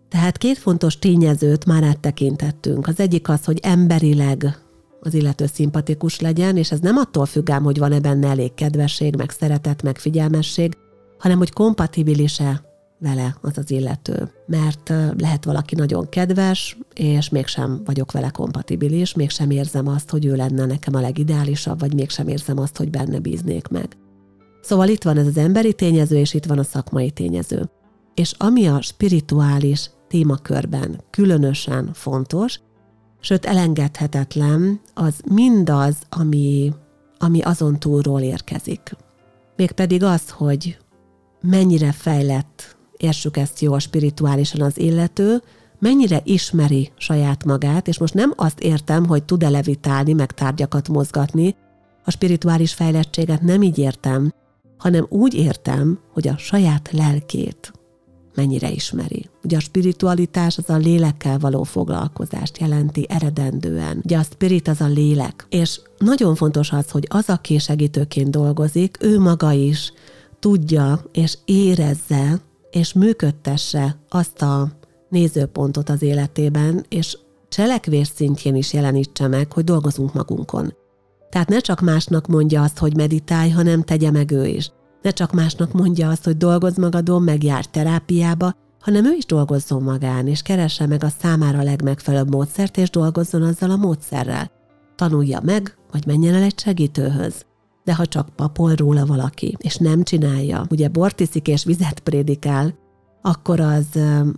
Tehát 0.09 0.37
két 0.37 0.57
fontos 0.57 0.99
tényezőt 0.99 1.65
már 1.65 1.83
áttekintettünk. 1.83 2.87
Az 2.87 2.99
egyik 2.99 3.29
az, 3.29 3.45
hogy 3.45 3.59
emberileg 3.61 4.57
az 4.99 5.13
illető 5.13 5.45
szimpatikus 5.45 6.19
legyen, 6.19 6.57
és 6.57 6.71
ez 6.71 6.79
nem 6.79 6.97
attól 6.97 7.25
függ 7.25 7.49
ám, 7.49 7.63
hogy 7.63 7.79
van-e 7.79 7.99
benne 7.99 8.27
elég 8.27 8.53
kedvesség, 8.53 9.15
meg 9.15 9.29
szeretet, 9.29 9.81
meg 9.81 9.97
figyelmesség, 9.97 10.77
hanem 11.17 11.37
hogy 11.37 11.53
kompatibilis-e 11.53 12.72
vele 13.03 13.35
az 13.41 13.57
az 13.57 13.71
illető. 13.71 14.31
Mert 14.45 14.93
lehet 15.17 15.45
valaki 15.45 15.75
nagyon 15.75 16.09
kedves, 16.09 16.77
és 16.93 17.29
mégsem 17.29 17.81
vagyok 17.85 18.11
vele 18.11 18.29
kompatibilis, 18.29 19.13
mégsem 19.13 19.49
érzem 19.49 19.87
azt, 19.87 20.09
hogy 20.09 20.25
ő 20.25 20.35
lenne 20.35 20.65
nekem 20.65 20.95
a 20.95 20.99
legideálisabb, 20.99 21.79
vagy 21.79 21.93
mégsem 21.93 22.27
érzem 22.27 22.57
azt, 22.57 22.77
hogy 22.77 22.89
benne 22.89 23.19
bíznék 23.19 23.67
meg. 23.67 23.97
Szóval 24.61 24.87
itt 24.87 25.03
van 25.03 25.17
ez 25.17 25.27
az 25.27 25.37
emberi 25.37 25.73
tényező, 25.73 26.17
és 26.17 26.33
itt 26.33 26.45
van 26.45 26.59
a 26.59 26.63
szakmai 26.63 27.11
tényező. 27.11 27.69
És 28.13 28.33
ami 28.37 28.67
a 28.67 28.81
spirituális 28.81 29.89
témakörben 30.07 31.01
különösen 31.09 31.89
fontos, 31.93 32.59
sőt 33.19 33.45
elengedhetetlen, 33.45 34.79
az 34.93 35.13
mindaz, 35.31 35.95
ami, 36.09 36.73
ami 37.17 37.41
azon 37.41 37.79
túlról 37.79 38.21
érkezik. 38.21 38.95
Mégpedig 39.55 40.03
az, 40.03 40.29
hogy 40.29 40.77
mennyire 41.41 41.91
fejlett 41.91 42.72
értsük 43.03 43.37
ezt 43.37 43.59
jól 43.59 43.79
spirituálisan 43.79 44.61
az 44.61 44.79
illető, 44.79 45.41
mennyire 45.79 46.21
ismeri 46.23 46.91
saját 46.97 47.45
magát, 47.45 47.87
és 47.87 47.99
most 47.99 48.13
nem 48.13 48.33
azt 48.35 48.59
értem, 48.59 49.05
hogy 49.05 49.23
tud-e 49.23 49.49
levitálni, 49.49 50.13
meg 50.13 50.31
tárgyakat 50.31 50.89
mozgatni, 50.89 51.55
a 52.05 52.11
spirituális 52.11 52.73
fejlettséget 52.73 53.41
nem 53.41 53.61
így 53.61 53.77
értem, 53.77 54.33
hanem 54.77 55.05
úgy 55.09 55.33
értem, 55.33 55.99
hogy 56.13 56.27
a 56.27 56.37
saját 56.37 56.89
lelkét 56.91 57.71
mennyire 58.35 58.71
ismeri. 58.71 59.29
Ugye 59.43 59.57
a 59.57 59.59
spiritualitás 59.59 60.57
az 60.57 60.69
a 60.69 60.77
lélekkel 60.77 61.39
való 61.39 61.63
foglalkozást 61.63 62.57
jelenti 62.57 63.05
eredendően. 63.09 64.01
Ugye 64.03 64.17
a 64.17 64.23
spirit 64.23 64.67
az 64.67 64.81
a 64.81 64.87
lélek. 64.87 65.45
És 65.49 65.79
nagyon 65.97 66.35
fontos 66.35 66.71
az, 66.71 66.89
hogy 66.89 67.07
az, 67.09 67.29
aki 67.29 67.57
segítőként 67.57 68.29
dolgozik, 68.29 68.97
ő 69.01 69.19
maga 69.19 69.51
is 69.51 69.93
tudja 70.39 70.99
és 71.11 71.37
érezze, 71.45 72.39
és 72.73 72.93
működtesse 72.93 73.95
azt 74.09 74.41
a 74.41 74.71
nézőpontot 75.09 75.89
az 75.89 76.01
életében, 76.01 76.85
és 76.89 77.17
cselekvés 77.49 78.07
szintjén 78.15 78.55
is 78.55 78.73
jelenítse 78.73 79.27
meg, 79.27 79.51
hogy 79.51 79.63
dolgozunk 79.63 80.13
magunkon. 80.13 80.73
Tehát 81.29 81.49
ne 81.49 81.59
csak 81.59 81.81
másnak 81.81 82.27
mondja 82.27 82.61
azt, 82.61 82.77
hogy 82.77 82.95
meditálj, 82.95 83.49
hanem 83.49 83.81
tegye 83.81 84.11
meg 84.11 84.31
ő 84.31 84.45
is. 84.45 84.71
Ne 85.01 85.11
csak 85.11 85.31
másnak 85.31 85.71
mondja 85.71 86.09
azt, 86.09 86.23
hogy 86.23 86.37
dolgozz 86.37 86.77
magadon, 86.77 87.21
meg 87.21 87.43
jár 87.43 87.65
terápiába, 87.65 88.53
hanem 88.79 89.05
ő 89.05 89.13
is 89.17 89.25
dolgozzon 89.25 89.83
magán, 89.83 90.27
és 90.27 90.41
keresse 90.41 90.87
meg 90.87 91.03
a 91.03 91.13
számára 91.19 91.63
legmegfelelőbb 91.63 92.29
módszert, 92.29 92.77
és 92.77 92.89
dolgozzon 92.89 93.41
azzal 93.41 93.69
a 93.71 93.75
módszerrel. 93.75 94.51
Tanulja 94.95 95.39
meg, 95.43 95.77
vagy 95.91 96.05
menjen 96.05 96.33
el 96.33 96.43
egy 96.43 96.59
segítőhöz. 96.59 97.45
De 97.83 97.95
ha 97.95 98.05
csak 98.05 98.29
papol 98.35 98.75
róla 98.75 99.05
valaki, 99.05 99.55
és 99.57 99.75
nem 99.75 100.03
csinálja, 100.03 100.65
ugye 100.69 100.87
bortiszik 100.87 101.47
és 101.47 101.63
vizet 101.63 101.99
prédikál, 101.99 102.73
akkor 103.21 103.59
az 103.59 103.85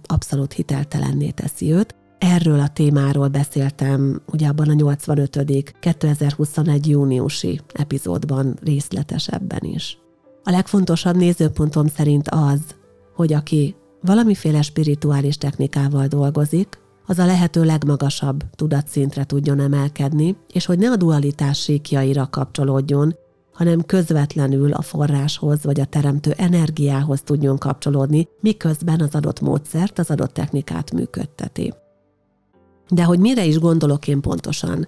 abszolút 0.03 0.53
hiteltelenné 0.53 1.29
teszi 1.29 1.71
őt. 1.71 1.95
Erről 2.17 2.59
a 2.59 2.67
témáról 2.67 3.27
beszéltem 3.27 4.21
ugye 4.31 4.47
abban 4.47 4.69
a 4.69 4.73
85. 4.73 5.73
2021. 5.79 6.87
júniusi 6.87 7.61
epizódban 7.73 8.57
részletesebben 8.61 9.63
is. 9.63 9.97
A 10.43 10.51
legfontosabb 10.51 11.15
nézőpontom 11.15 11.87
szerint 11.87 12.29
az, 12.29 12.61
hogy 13.15 13.33
aki 13.33 13.75
valamiféle 14.01 14.61
spirituális 14.61 15.37
technikával 15.37 16.07
dolgozik, 16.07 16.79
az 17.05 17.19
a 17.19 17.25
lehető 17.25 17.63
legmagasabb 17.63 18.43
tudatszintre 18.55 19.23
tudjon 19.23 19.59
emelkedni, 19.59 20.35
és 20.51 20.65
hogy 20.65 20.79
ne 20.79 20.91
a 20.91 20.95
dualitás 20.95 21.61
síkjaira 21.61 22.27
kapcsolódjon, 22.29 23.15
hanem 23.55 23.85
közvetlenül 23.85 24.73
a 24.73 24.81
forráshoz 24.81 25.63
vagy 25.63 25.79
a 25.79 25.85
teremtő 25.85 26.31
energiához 26.37 27.21
tudjon 27.21 27.57
kapcsolódni, 27.57 28.27
miközben 28.39 29.01
az 29.01 29.15
adott 29.15 29.41
módszert, 29.41 29.99
az 29.99 30.09
adott 30.09 30.33
technikát 30.33 30.93
működteti. 30.93 31.73
De 32.89 33.03
hogy 33.03 33.19
mire 33.19 33.45
is 33.45 33.59
gondolok 33.59 34.07
én 34.07 34.21
pontosan? 34.21 34.87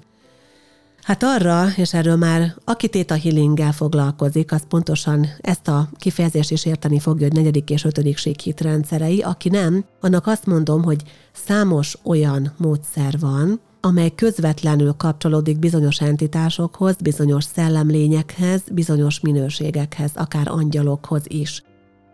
Hát 1.02 1.24
arra, 1.24 1.66
és 1.76 1.94
erről 1.94 2.16
már 2.16 2.56
aki 2.66 2.88
Theta 2.88 3.20
Healinggel 3.20 3.72
foglalkozik, 3.72 4.52
az 4.52 4.64
pontosan 4.70 5.28
ezt 5.42 5.68
a 5.68 5.90
kifejezést 5.98 6.52
is 6.52 6.66
érteni 6.66 7.00
fogja, 7.00 7.28
hogy 7.28 7.36
negyedik 7.36 7.70
és 7.70 7.84
ötödik 7.84 8.18
síkhit 8.18 8.62
rendszerei. 8.62 9.22
Aki 9.22 9.50
nem, 9.50 9.86
annak 10.02 10.28
azt 10.28 10.46
mondom, 10.46 10.84
hogy 10.84 11.04
számos 11.34 11.98
olyan 12.04 12.54
módszer 12.58 13.20
van, 13.20 13.60
amely 13.88 14.12
közvetlenül 14.16 14.94
kapcsolódik 14.94 15.60
bizonyos 15.60 16.02
entitásokhoz, 16.02 16.96
bizonyos 17.02 17.44
szellemlényekhez, 17.44 18.62
bizonyos 18.72 19.20
minőségekhez, 19.20 20.12
akár 20.16 20.48
angyalokhoz 20.48 21.22
is. 21.28 21.64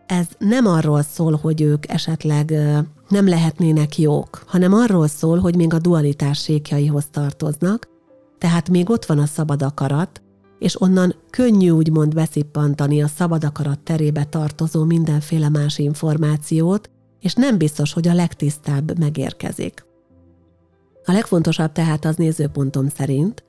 Ez 0.05 0.25
nem 0.37 0.65
arról 0.65 1.01
szól, 1.01 1.39
hogy 1.41 1.61
ők 1.61 1.91
esetleg 1.91 2.51
nem 3.09 3.27
lehetnének 3.27 3.97
jók, 3.97 4.43
hanem 4.47 4.73
arról 4.73 5.07
szól, 5.07 5.39
hogy 5.39 5.55
még 5.55 5.73
a 5.73 5.79
dualitás 5.79 6.43
sékjaihoz 6.43 7.05
tartoznak, 7.11 7.87
tehát 8.37 8.69
még 8.69 8.89
ott 8.89 9.05
van 9.05 9.19
a 9.19 9.25
szabad 9.25 9.61
akarat, 9.61 10.21
és 10.59 10.81
onnan 10.81 11.15
könnyű 11.29 11.69
úgymond 11.69 12.13
beszippantani 12.13 13.03
a 13.03 13.07
szabad 13.07 13.43
akarat 13.43 13.79
terébe 13.79 14.23
tartozó 14.23 14.83
mindenféle 14.83 15.49
más 15.49 15.77
információt, 15.77 16.89
és 17.19 17.33
nem 17.33 17.57
biztos, 17.57 17.93
hogy 17.93 18.07
a 18.07 18.13
legtisztább 18.13 18.99
megérkezik. 18.99 19.91
A 21.05 21.11
legfontosabb 21.11 21.71
tehát 21.71 22.05
az 22.05 22.15
nézőpontom 22.15 22.87
szerint, 22.87 23.43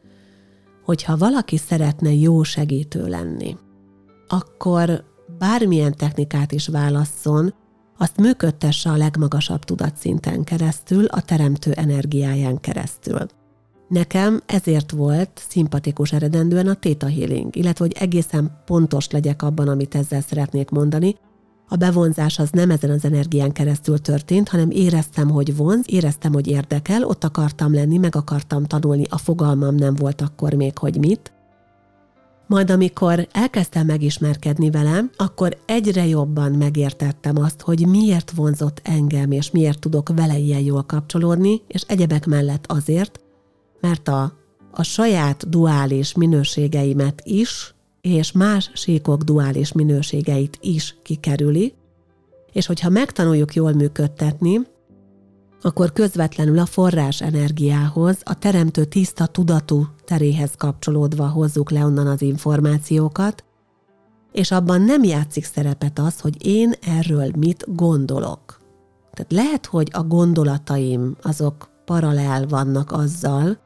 hogyha 0.84 1.16
valaki 1.16 1.56
szeretne 1.56 2.12
jó 2.12 2.42
segítő 2.42 3.06
lenni, 3.06 3.56
akkor 4.28 5.04
bármilyen 5.38 5.94
technikát 5.96 6.52
is 6.52 6.68
válasszon, 6.68 7.54
azt 7.98 8.20
működtesse 8.20 8.90
a 8.90 8.96
legmagasabb 8.96 9.64
tudatszinten 9.64 10.44
keresztül, 10.44 11.04
a 11.04 11.20
teremtő 11.20 11.72
energiáján 11.72 12.60
keresztül. 12.60 13.26
Nekem 13.88 14.42
ezért 14.46 14.90
volt 14.90 15.42
szimpatikus 15.48 16.12
eredendően 16.12 16.68
a 16.68 16.74
Theta 16.74 17.06
Healing, 17.06 17.56
illetve 17.56 17.84
hogy 17.84 17.96
egészen 17.98 18.62
pontos 18.64 19.10
legyek 19.10 19.42
abban, 19.42 19.68
amit 19.68 19.94
ezzel 19.94 20.20
szeretnék 20.20 20.70
mondani, 20.70 21.16
a 21.74 21.76
bevonzás 21.76 22.38
az 22.38 22.50
nem 22.50 22.70
ezen 22.70 22.90
az 22.90 23.04
energián 23.04 23.52
keresztül 23.52 23.98
történt, 23.98 24.48
hanem 24.48 24.70
éreztem, 24.70 25.30
hogy 25.30 25.56
vonz, 25.56 25.84
éreztem, 25.86 26.32
hogy 26.32 26.46
érdekel, 26.46 27.04
ott 27.04 27.24
akartam 27.24 27.74
lenni, 27.74 27.96
meg 27.96 28.16
akartam 28.16 28.64
tanulni, 28.64 29.04
a 29.08 29.18
fogalmam 29.18 29.74
nem 29.74 29.94
volt 29.94 30.20
akkor 30.20 30.52
még, 30.52 30.78
hogy 30.78 30.98
mit. 30.98 31.32
Majd 32.46 32.70
amikor 32.70 33.28
elkezdtem 33.32 33.86
megismerkedni 33.86 34.70
velem, 34.70 35.10
akkor 35.16 35.58
egyre 35.66 36.06
jobban 36.06 36.52
megértettem 36.52 37.38
azt, 37.38 37.60
hogy 37.60 37.86
miért 37.86 38.30
vonzott 38.30 38.80
engem, 38.84 39.30
és 39.30 39.50
miért 39.50 39.78
tudok 39.78 40.08
vele 40.14 40.38
ilyen 40.38 40.62
jól 40.62 40.82
kapcsolódni, 40.82 41.62
és 41.66 41.82
egyebek 41.86 42.26
mellett 42.26 42.64
azért, 42.66 43.20
mert 43.80 44.08
a, 44.08 44.32
a 44.70 44.82
saját 44.82 45.48
duális 45.48 46.14
minőségeimet 46.14 47.22
is 47.24 47.73
és 48.04 48.32
más 48.32 48.70
síkok 48.74 49.22
duális 49.22 49.72
minőségeit 49.72 50.58
is 50.60 50.96
kikerüli, 51.02 51.74
és 52.52 52.66
hogyha 52.66 52.88
megtanuljuk 52.88 53.54
jól 53.54 53.72
működtetni, 53.72 54.60
akkor 55.62 55.92
közvetlenül 55.92 56.58
a 56.58 56.66
forrás 56.66 57.20
energiához, 57.20 58.16
a 58.22 58.38
teremtő 58.38 58.84
tiszta 58.84 59.26
tudatú 59.26 59.86
teréhez 60.04 60.50
kapcsolódva 60.56 61.28
hozzuk 61.28 61.70
le 61.70 61.84
onnan 61.84 62.06
az 62.06 62.22
információkat, 62.22 63.44
és 64.32 64.50
abban 64.50 64.82
nem 64.82 65.02
játszik 65.02 65.44
szerepet 65.44 65.98
az, 65.98 66.20
hogy 66.20 66.46
én 66.46 66.72
erről 66.80 67.30
mit 67.36 67.64
gondolok. 67.66 68.60
Tehát 69.12 69.32
lehet, 69.32 69.66
hogy 69.66 69.88
a 69.92 70.02
gondolataim 70.02 71.16
azok 71.22 71.68
paralel 71.84 72.46
vannak 72.46 72.92
azzal, 72.92 73.58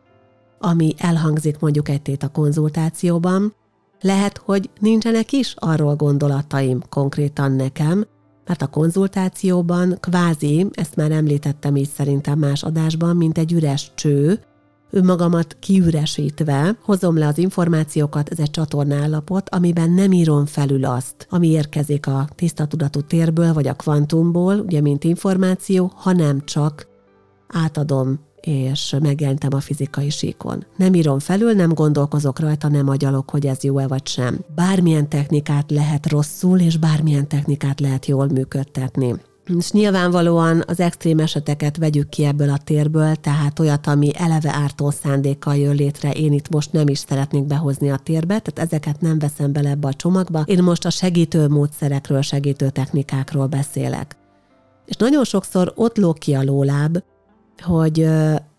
ami 0.59 0.95
elhangzik 0.97 1.59
mondjuk 1.59 1.89
egy 1.89 2.17
a 2.21 2.29
konzultációban, 2.29 3.55
lehet, 4.01 4.39
hogy 4.39 4.71
nincsenek 4.81 5.33
is 5.33 5.55
arról 5.59 5.97
gondolataim 5.97 6.83
konkrétan 6.89 7.53
nekem, 7.53 8.07
mert 8.47 8.63
a 8.63 8.67
konzultációban 8.67 9.97
kvázi, 10.01 10.67
ezt 10.73 10.97
már 10.97 11.11
említettem 11.11 11.77
is 11.77 11.89
szerintem 11.89 12.39
más 12.39 12.63
adásban, 12.63 13.17
mint 13.17 13.39
egy 13.39 13.53
üres 13.53 13.93
cső, 13.95 14.41
önmagamat 14.91 15.57
kiüresítve 15.61 16.79
hozom 16.83 17.19
le 17.19 17.27
az 17.27 17.39
információkat, 17.39 18.29
ez 18.29 18.39
egy 18.39 18.51
csatornállapot, 18.51 19.49
amiben 19.49 19.91
nem 19.91 20.13
írom 20.13 20.47
felül 20.47 20.85
azt, 20.85 21.27
ami 21.31 21.49
érkezik 21.49 22.07
a 22.07 22.29
tiszta 22.35 22.67
tudatú 22.67 23.01
térből, 23.01 23.53
vagy 23.53 23.67
a 23.67 23.75
kvantumból, 23.75 24.59
ugye 24.59 24.81
mint 24.81 25.05
információ, 25.05 25.93
hanem 25.95 26.45
csak 26.45 26.87
átadom 27.49 28.27
és 28.41 28.97
megjelentem 29.01 29.55
a 29.55 29.61
fizikai 29.61 30.11
síkon. 30.11 30.67
Nem 30.77 30.95
írom 30.95 31.19
felül, 31.19 31.53
nem 31.53 31.73
gondolkozok 31.75 32.39
rajta, 32.39 32.69
nem 32.69 32.89
agyalok, 32.89 33.31
hogy 33.31 33.47
ez 33.47 33.63
jó-e 33.63 33.87
vagy 33.87 34.07
sem. 34.07 34.39
Bármilyen 34.55 35.09
technikát 35.09 35.71
lehet 35.71 36.11
rosszul, 36.11 36.61
és 36.61 36.77
bármilyen 36.77 37.29
technikát 37.29 37.81
lehet 37.81 38.07
jól 38.07 38.27
működtetni. 38.27 39.15
És 39.57 39.71
nyilvánvalóan 39.71 40.63
az 40.67 40.81
extrém 40.81 41.19
eseteket 41.19 41.77
vegyük 41.77 42.09
ki 42.09 42.25
ebből 42.25 42.51
a 42.51 42.59
térből, 42.65 43.15
tehát 43.15 43.59
olyat, 43.59 43.87
ami 43.87 44.11
eleve 44.15 44.55
ártó 44.55 44.91
szándékkal 44.91 45.57
jön 45.57 45.75
létre, 45.75 46.11
én 46.11 46.33
itt 46.33 46.49
most 46.49 46.73
nem 46.73 46.89
is 46.89 46.99
szeretnék 46.99 47.45
behozni 47.45 47.91
a 47.91 47.97
térbe, 47.97 48.39
tehát 48.39 48.71
ezeket 48.71 49.01
nem 49.01 49.19
veszem 49.19 49.53
bele 49.53 49.71
ebbe 49.71 49.89
a 49.89 49.95
csomagba. 49.95 50.43
Én 50.47 50.63
most 50.63 50.85
a 50.85 50.91
segítő 50.91 51.49
módszerekről, 51.49 52.23
segítő 52.23 52.71
technikákról 52.71 53.47
beszélek. 53.47 54.17
És 54.87 54.97
nagyon 54.97 55.25
sokszor 55.25 55.73
ott 55.77 55.97
lók 55.97 56.19
ki 56.19 56.35
a 56.35 56.43
lóláb, 56.43 56.99
hogy 57.61 58.09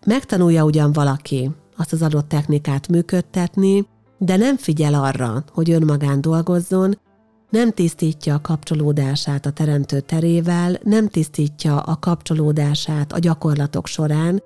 megtanulja 0.06 0.64
ugyan 0.64 0.92
valaki 0.92 1.50
azt 1.76 1.92
az 1.92 2.02
adott 2.02 2.28
technikát 2.28 2.88
működtetni, 2.88 3.86
de 4.18 4.36
nem 4.36 4.56
figyel 4.56 4.94
arra, 4.94 5.44
hogy 5.52 5.70
önmagán 5.70 6.20
dolgozzon, 6.20 6.98
nem 7.50 7.72
tisztítja 7.72 8.34
a 8.34 8.40
kapcsolódását 8.40 9.46
a 9.46 9.50
teremtő 9.50 10.00
terével, 10.00 10.78
nem 10.82 11.08
tisztítja 11.08 11.80
a 11.80 11.98
kapcsolódását 11.98 13.12
a 13.12 13.18
gyakorlatok 13.18 13.86
során, 13.86 14.42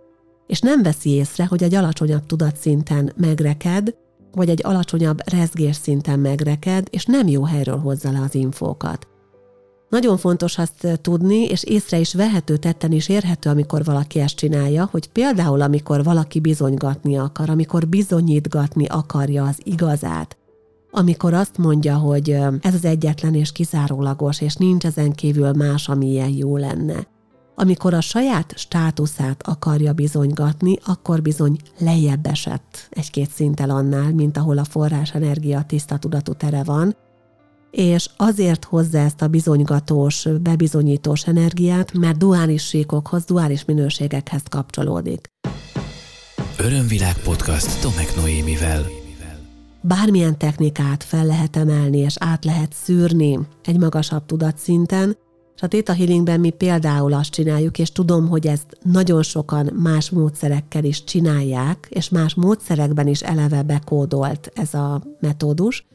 és 0.46 0.60
nem 0.60 0.82
veszi 0.82 1.10
észre, 1.10 1.46
hogy 1.46 1.62
egy 1.62 1.74
alacsonyabb 1.74 2.26
tudatszinten 2.26 3.12
megreked, 3.16 3.94
vagy 4.32 4.48
egy 4.48 4.60
alacsonyabb 4.64 5.30
rezgés 5.30 5.76
szinten 5.76 6.18
megreked, 6.18 6.86
és 6.90 7.04
nem 7.04 7.28
jó 7.28 7.44
helyről 7.44 7.78
hozza 7.78 8.10
le 8.10 8.20
az 8.20 8.34
infókat. 8.34 9.06
Nagyon 9.94 10.16
fontos 10.16 10.58
azt 10.58 10.98
tudni, 11.02 11.44
és 11.44 11.64
észre 11.64 11.98
is 11.98 12.14
vehető, 12.14 12.56
tetten 12.56 12.92
is 12.92 13.08
érhető, 13.08 13.50
amikor 13.50 13.84
valaki 13.84 14.20
ezt 14.20 14.36
csinálja, 14.36 14.88
hogy 14.90 15.08
például 15.08 15.60
amikor 15.60 16.04
valaki 16.04 16.40
bizonygatni 16.40 17.16
akar, 17.16 17.50
amikor 17.50 17.88
bizonyítgatni 17.88 18.86
akarja 18.86 19.44
az 19.44 19.58
igazát, 19.62 20.36
amikor 20.90 21.34
azt 21.34 21.58
mondja, 21.58 21.96
hogy 21.96 22.30
ez 22.60 22.74
az 22.74 22.84
egyetlen 22.84 23.34
és 23.34 23.52
kizárólagos, 23.52 24.40
és 24.40 24.54
nincs 24.54 24.84
ezen 24.84 25.12
kívül 25.12 25.52
más, 25.52 25.88
ami 25.88 26.06
ilyen 26.10 26.30
jó 26.36 26.56
lenne. 26.56 27.06
Amikor 27.54 27.94
a 27.94 28.00
saját 28.00 28.52
státuszát 28.56 29.46
akarja 29.46 29.92
bizonygatni, 29.92 30.78
akkor 30.84 31.22
bizony 31.22 31.56
lejjebb 31.78 32.26
esett 32.26 32.88
egy-két 32.90 33.30
szinttel 33.30 33.70
annál, 33.70 34.12
mint 34.12 34.36
ahol 34.36 34.58
a 34.58 34.64
forrás 34.64 35.14
energia 35.14 35.62
tiszta 35.66 35.98
tudatú 35.98 36.32
tere 36.32 36.62
van, 36.64 36.96
és 37.74 38.08
azért 38.16 38.64
hozza 38.64 38.98
ezt 38.98 39.22
a 39.22 39.28
bizonygatós, 39.28 40.28
bebizonyítós 40.40 41.26
energiát, 41.26 41.92
mert 41.92 42.18
duális 42.18 42.66
síkokhoz, 42.66 43.24
duális 43.24 43.64
minőségekhez 43.64 44.42
kapcsolódik. 44.48 45.30
Örömvilág 46.58 47.16
podcast 47.18 47.80
Tomek 47.80 48.16
Noémivel. 48.16 48.86
Bármilyen 49.80 50.38
technikát 50.38 51.04
fel 51.04 51.26
lehet 51.26 51.56
emelni, 51.56 51.98
és 51.98 52.14
át 52.18 52.44
lehet 52.44 52.72
szűrni 52.72 53.38
egy 53.64 53.78
magasabb 53.78 54.26
tudatszinten, 54.26 55.16
és 55.56 55.62
a 55.62 55.68
Theta 55.68 55.94
Healingben 55.94 56.40
mi 56.40 56.50
például 56.50 57.12
azt 57.12 57.30
csináljuk, 57.30 57.78
és 57.78 57.92
tudom, 57.92 58.28
hogy 58.28 58.46
ezt 58.46 58.78
nagyon 58.82 59.22
sokan 59.22 59.70
más 59.82 60.10
módszerekkel 60.10 60.84
is 60.84 61.04
csinálják, 61.04 61.86
és 61.90 62.08
más 62.08 62.34
módszerekben 62.34 63.06
is 63.06 63.20
eleve 63.20 63.62
bekódolt 63.62 64.50
ez 64.54 64.74
a 64.74 65.02
metódus, 65.20 65.86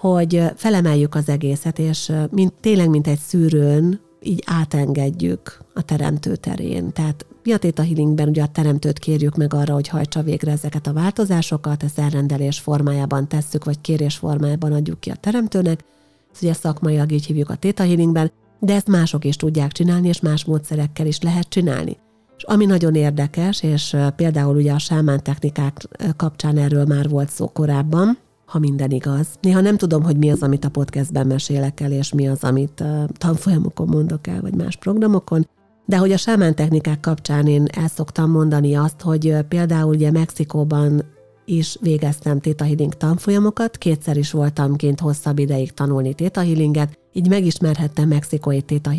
hogy 0.00 0.42
felemeljük 0.56 1.14
az 1.14 1.28
egészet, 1.28 1.78
és 1.78 2.12
mint, 2.30 2.52
tényleg, 2.60 2.88
mint 2.88 3.06
egy 3.06 3.18
szűrőn, 3.18 4.00
így 4.22 4.42
átengedjük 4.46 5.60
a 5.74 5.82
teremtő 5.82 6.36
terén. 6.36 6.92
Tehát 6.92 7.26
mi 7.42 7.52
a 7.52 7.58
Theta 7.58 7.82
Healingben 7.82 8.28
ugye 8.28 8.42
a 8.42 8.48
teremtőt 8.48 8.98
kérjük 8.98 9.36
meg 9.36 9.54
arra, 9.54 9.74
hogy 9.74 9.88
hajtsa 9.88 10.22
végre 10.22 10.52
ezeket 10.52 10.86
a 10.86 10.92
változásokat, 10.92 11.82
ezt 11.82 11.98
elrendelés 11.98 12.58
formájában 12.58 13.28
tesszük, 13.28 13.64
vagy 13.64 13.80
kérés 13.80 14.16
formájában 14.16 14.72
adjuk 14.72 15.00
ki 15.00 15.10
a 15.10 15.14
teremtőnek, 15.14 15.84
ezt 16.32 16.42
ugye 16.42 16.52
szakmailag 16.52 17.12
így 17.12 17.26
hívjuk 17.26 17.50
a 17.50 17.56
Theta 17.56 17.82
Healingben, 17.82 18.30
de 18.58 18.74
ezt 18.74 18.88
mások 18.88 19.24
is 19.24 19.36
tudják 19.36 19.72
csinálni, 19.72 20.08
és 20.08 20.20
más 20.20 20.44
módszerekkel 20.44 21.06
is 21.06 21.20
lehet 21.20 21.48
csinálni. 21.48 21.96
És 22.36 22.42
ami 22.42 22.64
nagyon 22.64 22.94
érdekes, 22.94 23.62
és 23.62 23.96
például 24.16 24.56
ugye 24.56 24.72
a 24.72 24.78
sámán 24.78 25.22
technikák 25.22 25.88
kapcsán 26.16 26.58
erről 26.58 26.84
már 26.84 27.08
volt 27.08 27.30
szó 27.30 27.48
korábban, 27.48 28.18
ha 28.50 28.58
minden 28.58 28.90
igaz. 28.90 29.26
Néha 29.40 29.60
nem 29.60 29.76
tudom, 29.76 30.02
hogy 30.02 30.16
mi 30.16 30.30
az, 30.30 30.42
amit 30.42 30.64
a 30.64 30.68
podcastben 30.68 31.26
mesélek 31.26 31.80
el, 31.80 31.92
és 31.92 32.12
mi 32.12 32.28
az, 32.28 32.44
amit 32.44 32.84
tanfolyamokon 33.12 33.88
mondok 33.88 34.26
el, 34.26 34.40
vagy 34.40 34.54
más 34.54 34.76
programokon, 34.76 35.48
de 35.86 35.96
hogy 35.96 36.12
a 36.12 36.16
sámán 36.16 36.54
technikák 36.54 37.00
kapcsán 37.00 37.46
én 37.46 37.66
el 37.72 37.88
szoktam 37.88 38.30
mondani 38.30 38.74
azt, 38.74 39.00
hogy 39.00 39.36
például 39.48 39.94
ugye 39.94 40.10
Mexikóban 40.10 41.02
is 41.44 41.76
végeztem 41.80 42.40
Theta 42.40 42.64
Healing 42.64 42.94
tanfolyamokat, 42.94 43.76
kétszer 43.76 44.16
is 44.16 44.30
voltam 44.30 44.76
kint 44.76 45.00
hosszabb 45.00 45.38
ideig 45.38 45.72
tanulni 45.72 46.14
Theta 46.14 46.40
Healinget, 46.40 46.98
így 47.12 47.28
megismerhettem 47.28 48.08
mexikói 48.08 48.60
Theta 48.60 48.92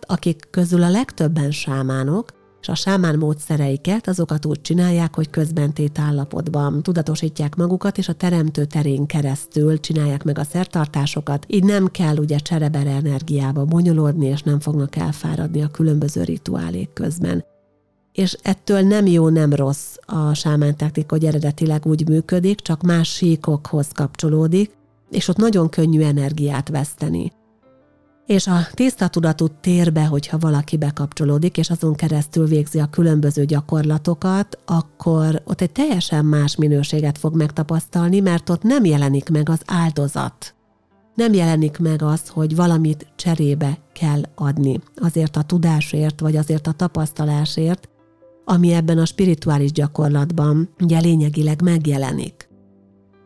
akik 0.00 0.48
közül 0.50 0.82
a 0.82 0.90
legtöbben 0.90 1.50
sámánok, 1.50 2.37
és 2.60 2.68
a 2.68 2.74
sámán 2.74 3.18
módszereiket 3.18 4.08
azokat 4.08 4.46
úgy 4.46 4.60
csinálják, 4.60 5.14
hogy 5.14 5.30
közben 5.30 5.72
tét 5.72 5.98
állapotban 5.98 6.82
tudatosítják 6.82 7.56
magukat, 7.56 7.98
és 7.98 8.08
a 8.08 8.12
teremtő 8.12 8.64
terén 8.64 9.06
keresztül 9.06 9.80
csinálják 9.80 10.24
meg 10.24 10.38
a 10.38 10.44
szertartásokat. 10.44 11.46
Így 11.48 11.64
nem 11.64 11.86
kell 11.86 12.16
ugye 12.16 12.38
cserebere 12.38 12.90
energiába 12.90 13.64
bonyolódni, 13.64 14.26
és 14.26 14.42
nem 14.42 14.60
fognak 14.60 14.96
elfáradni 14.96 15.62
a 15.62 15.68
különböző 15.68 16.22
rituálék 16.22 16.92
közben 16.92 17.44
és 18.18 18.36
ettől 18.42 18.80
nem 18.80 19.06
jó, 19.06 19.28
nem 19.28 19.52
rossz 19.52 19.96
a 20.06 20.34
sámán 20.34 20.76
technika, 20.76 21.14
hogy 21.14 21.24
eredetileg 21.24 21.86
úgy 21.86 22.08
működik, 22.08 22.60
csak 22.60 22.82
más 22.82 23.08
síkokhoz 23.08 23.88
kapcsolódik, 23.92 24.70
és 25.10 25.28
ott 25.28 25.36
nagyon 25.36 25.68
könnyű 25.68 26.02
energiát 26.02 26.68
veszteni. 26.68 27.32
És 28.28 28.46
a 28.46 28.66
tiszta 28.74 29.08
tudatú 29.08 29.46
térbe, 29.60 30.04
hogyha 30.04 30.38
valaki 30.38 30.76
bekapcsolódik, 30.76 31.56
és 31.56 31.70
azon 31.70 31.94
keresztül 31.94 32.46
végzi 32.46 32.78
a 32.78 32.90
különböző 32.90 33.44
gyakorlatokat, 33.44 34.58
akkor 34.66 35.42
ott 35.44 35.60
egy 35.60 35.70
teljesen 35.70 36.24
más 36.24 36.56
minőséget 36.56 37.18
fog 37.18 37.36
megtapasztalni, 37.36 38.20
mert 38.20 38.50
ott 38.50 38.62
nem 38.62 38.84
jelenik 38.84 39.28
meg 39.28 39.48
az 39.48 39.60
áldozat. 39.66 40.54
Nem 41.14 41.32
jelenik 41.32 41.78
meg 41.78 42.02
az, 42.02 42.28
hogy 42.28 42.56
valamit 42.56 43.06
cserébe 43.16 43.78
kell 43.92 44.22
adni. 44.34 44.80
Azért 44.96 45.36
a 45.36 45.42
tudásért, 45.42 46.20
vagy 46.20 46.36
azért 46.36 46.66
a 46.66 46.72
tapasztalásért, 46.72 47.88
ami 48.44 48.72
ebben 48.72 48.98
a 48.98 49.04
spirituális 49.04 49.72
gyakorlatban 49.72 50.68
ugye 50.80 50.98
lényegileg 50.98 51.62
megjelenik. 51.62 52.47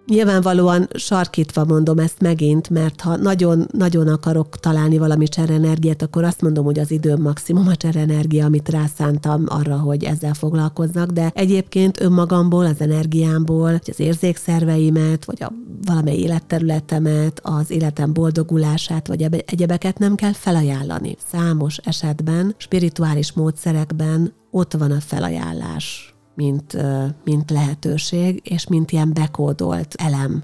Nyilvánvalóan 0.07 0.88
sarkítva 0.95 1.65
mondom 1.65 1.99
ezt 1.99 2.21
megint, 2.21 2.71
mert 2.71 3.01
ha 3.01 3.17
nagyon-nagyon 3.17 4.09
akarok 4.09 4.61
találni 4.61 4.99
valami 4.99 5.29
cserenergiát, 5.29 6.03
akkor 6.03 6.25
azt 6.25 6.41
mondom, 6.41 6.65
hogy 6.65 6.79
az 6.79 6.91
időm 6.91 7.21
maximum 7.21 7.69
a 7.69 7.77
cserenergia, 7.77 8.45
amit 8.45 8.69
rászántam 8.69 9.45
arra, 9.47 9.77
hogy 9.77 10.05
ezzel 10.05 10.35
foglalkoznak, 10.35 11.11
de 11.11 11.31
egyébként 11.35 12.01
önmagamból, 12.01 12.65
az 12.65 12.81
energiámból, 12.81 13.71
vagy 13.71 13.88
az 13.91 14.01
érzékszerveimet, 14.01 15.25
vagy 15.25 15.43
a 15.43 15.53
valamely 15.85 16.17
életterületemet, 16.17 17.41
az 17.43 17.71
életem 17.71 18.12
boldogulását, 18.12 19.07
vagy 19.07 19.23
egyebeket 19.23 19.99
nem 19.99 20.15
kell 20.15 20.33
felajánlani. 20.33 21.17
Számos 21.33 21.77
esetben, 21.77 22.55
spirituális 22.57 23.33
módszerekben 23.33 24.33
ott 24.51 24.73
van 24.73 24.91
a 24.91 25.01
felajánlás, 25.01 26.12
mint, 26.35 26.77
mint 27.25 27.51
lehetőség, 27.51 28.40
és 28.45 28.66
mint 28.66 28.90
ilyen 28.90 29.12
bekódolt 29.12 29.95
elem. 29.95 30.42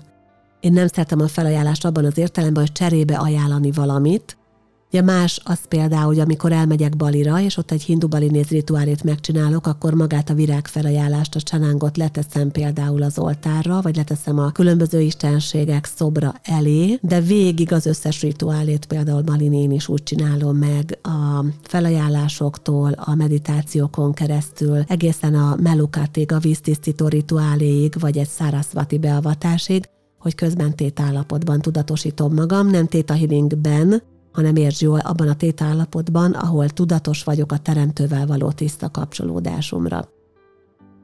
Én 0.60 0.72
nem 0.72 0.86
szeretem 0.86 1.20
a 1.20 1.28
felajánlást 1.28 1.84
abban 1.84 2.04
az 2.04 2.18
értelemben, 2.18 2.62
hogy 2.62 2.72
cserébe 2.72 3.16
ajánlani 3.16 3.70
valamit, 3.70 4.36
Ugye 4.92 5.02
más 5.02 5.40
az 5.44 5.58
például, 5.68 6.06
hogy 6.06 6.18
amikor 6.18 6.52
elmegyek 6.52 6.96
Balira, 6.96 7.40
és 7.40 7.56
ott 7.56 7.70
egy 7.70 7.82
hindu 7.82 8.08
balinéz 8.08 8.48
rituálét 8.48 9.04
megcsinálok, 9.04 9.66
akkor 9.66 9.94
magát 9.94 10.30
a 10.30 10.34
virágfelajánlást, 10.34 11.34
a 11.34 11.40
csanángot 11.40 11.96
leteszem 11.96 12.50
például 12.50 13.02
az 13.02 13.18
oltárra, 13.18 13.80
vagy 13.80 13.96
leteszem 13.96 14.38
a 14.38 14.50
különböző 14.50 15.00
istenségek 15.00 15.84
szobra 15.96 16.34
elé, 16.42 16.98
de 17.02 17.20
végig 17.20 17.72
az 17.72 17.86
összes 17.86 18.22
rituálét 18.22 18.86
például 18.86 19.22
Balinén 19.22 19.70
is 19.70 19.88
úgy 19.88 20.02
csinálom 20.02 20.56
meg 20.56 20.98
a 21.02 21.44
felajánlásoktól, 21.62 22.92
a 22.96 23.14
meditációkon 23.14 24.12
keresztül, 24.12 24.84
egészen 24.86 25.34
a 25.34 25.56
melukátig, 25.62 26.32
a 26.32 26.38
víztisztító 26.38 27.08
rituáléig, 27.08 27.94
vagy 28.00 28.18
egy 28.18 28.28
száraszvati 28.28 28.98
beavatásig, 28.98 29.88
hogy 30.18 30.34
közben 30.34 30.76
tétállapotban 30.76 31.60
tudatosítom 31.60 32.34
magam, 32.34 32.66
nem 32.66 32.86
téta 32.86 33.14
healingben, 33.14 34.02
hanem 34.38 34.56
érts 34.56 34.80
jól 34.80 34.98
abban 34.98 35.28
a 35.28 35.36
tétállapotban, 35.36 36.32
ahol 36.32 36.68
tudatos 36.68 37.24
vagyok 37.24 37.52
a 37.52 37.58
teremtővel 37.58 38.26
való 38.26 38.50
tiszta 38.50 38.90
kapcsolódásomra. 38.90 40.08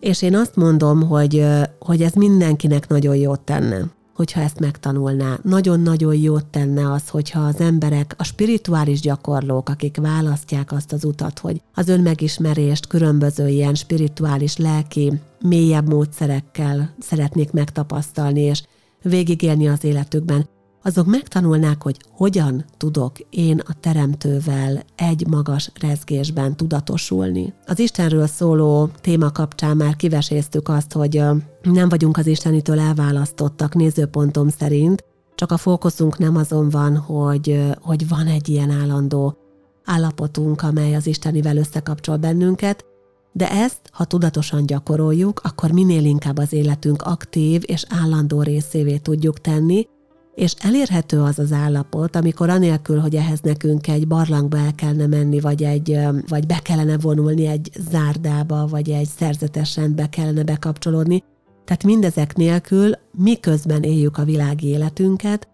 És 0.00 0.22
én 0.22 0.36
azt 0.36 0.56
mondom, 0.56 1.02
hogy, 1.02 1.46
hogy 1.78 2.02
ez 2.02 2.12
mindenkinek 2.12 2.88
nagyon 2.88 3.16
jót 3.16 3.40
tenne, 3.40 3.84
hogyha 4.14 4.40
ezt 4.40 4.60
megtanulná. 4.60 5.38
Nagyon-nagyon 5.42 6.14
jót 6.14 6.46
tenne 6.46 6.92
az, 6.92 7.08
hogyha 7.08 7.40
az 7.40 7.60
emberek, 7.60 8.14
a 8.18 8.24
spirituális 8.24 9.00
gyakorlók, 9.00 9.68
akik 9.68 9.96
választják 9.96 10.72
azt 10.72 10.92
az 10.92 11.04
utat, 11.04 11.38
hogy 11.38 11.62
az 11.74 11.88
önmegismerést 11.88 12.86
különböző 12.86 13.48
ilyen 13.48 13.74
spirituális, 13.74 14.56
lelki, 14.56 15.20
mélyebb 15.40 15.88
módszerekkel 15.88 16.94
szeretnék 16.98 17.52
megtapasztalni, 17.52 18.40
és 18.40 18.62
végigélni 19.02 19.68
az 19.68 19.84
életükben, 19.84 20.48
azok 20.84 21.06
megtanulnák, 21.06 21.82
hogy 21.82 21.96
hogyan 22.10 22.64
tudok 22.76 23.18
én 23.30 23.58
a 23.58 23.74
teremtővel 23.80 24.82
egy 24.96 25.26
magas 25.26 25.70
rezgésben 25.80 26.56
tudatosulni. 26.56 27.52
Az 27.66 27.78
Istenről 27.78 28.26
szóló 28.26 28.90
téma 29.00 29.30
kapcsán 29.30 29.76
már 29.76 29.96
kiveséztük 29.96 30.68
azt, 30.68 30.92
hogy 30.92 31.22
nem 31.62 31.88
vagyunk 31.88 32.16
az 32.16 32.26
Istenitől 32.26 32.78
elválasztottak 32.78 33.74
nézőpontom 33.74 34.48
szerint, 34.48 35.04
csak 35.34 35.52
a 35.52 35.56
fókuszunk 35.56 36.18
nem 36.18 36.36
azon 36.36 36.68
van, 36.68 36.96
hogy, 36.96 37.62
hogy 37.80 38.08
van 38.08 38.26
egy 38.26 38.48
ilyen 38.48 38.70
állandó 38.70 39.36
állapotunk, 39.84 40.62
amely 40.62 40.94
az 40.94 41.06
Istenivel 41.06 41.56
összekapcsol 41.56 42.16
bennünket, 42.16 42.84
de 43.32 43.50
ezt, 43.50 43.80
ha 43.92 44.04
tudatosan 44.04 44.66
gyakoroljuk, 44.66 45.40
akkor 45.44 45.70
minél 45.70 46.04
inkább 46.04 46.38
az 46.38 46.52
életünk 46.52 47.02
aktív 47.02 47.62
és 47.66 47.84
állandó 47.88 48.42
részévé 48.42 48.96
tudjuk 48.96 49.40
tenni, 49.40 49.86
és 50.34 50.54
elérhető 50.58 51.20
az 51.20 51.38
az 51.38 51.52
állapot, 51.52 52.16
amikor 52.16 52.48
anélkül, 52.48 52.98
hogy 52.98 53.14
ehhez 53.14 53.40
nekünk 53.40 53.88
egy 53.88 54.06
barlangba 54.06 54.56
el 54.56 54.74
kellene 54.74 55.06
menni, 55.06 55.40
vagy, 55.40 55.62
egy, 55.62 55.98
vagy 56.28 56.46
be 56.46 56.58
kellene 56.62 56.98
vonulni 56.98 57.46
egy 57.46 57.70
zárdába, 57.90 58.66
vagy 58.66 58.90
egy 58.90 59.08
szerzetes 59.16 59.76
rendbe 59.76 60.08
kellene 60.08 60.42
bekapcsolódni, 60.42 61.22
tehát 61.64 61.84
mindezek 61.84 62.36
nélkül, 62.36 62.92
miközben 63.18 63.82
éljük 63.82 64.18
a 64.18 64.24
világi 64.24 64.66
életünket, 64.66 65.48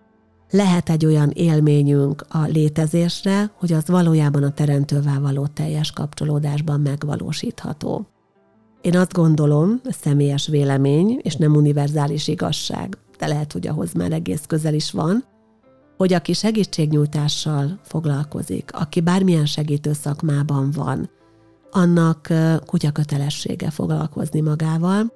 lehet 0.50 0.90
egy 0.90 1.06
olyan 1.06 1.30
élményünk 1.30 2.26
a 2.28 2.42
létezésre, 2.42 3.50
hogy 3.58 3.72
az 3.72 3.88
valójában 3.88 4.42
a 4.42 4.52
teremtővel 4.52 5.20
való 5.20 5.46
teljes 5.46 5.90
kapcsolódásban 5.90 6.80
megvalósítható. 6.80 8.06
Én 8.80 8.96
azt 8.96 9.12
gondolom, 9.12 9.80
személyes 9.84 10.46
vélemény, 10.46 11.20
és 11.22 11.36
nem 11.36 11.54
univerzális 11.54 12.28
igazság, 12.28 12.98
de 13.20 13.26
lehet, 13.26 13.52
hogy 13.52 13.66
ahhoz 13.66 13.92
már 13.92 14.12
egész 14.12 14.42
közel 14.46 14.74
is 14.74 14.90
van, 14.90 15.24
hogy 15.96 16.12
aki 16.12 16.32
segítségnyújtással 16.32 17.80
foglalkozik, 17.82 18.70
aki 18.72 19.00
bármilyen 19.00 19.46
segítő 19.46 19.92
szakmában 19.92 20.70
van, 20.70 21.10
annak 21.70 22.28
kutya 22.66 22.90
kötelessége 22.90 23.70
foglalkozni 23.70 24.40
magával, 24.40 25.12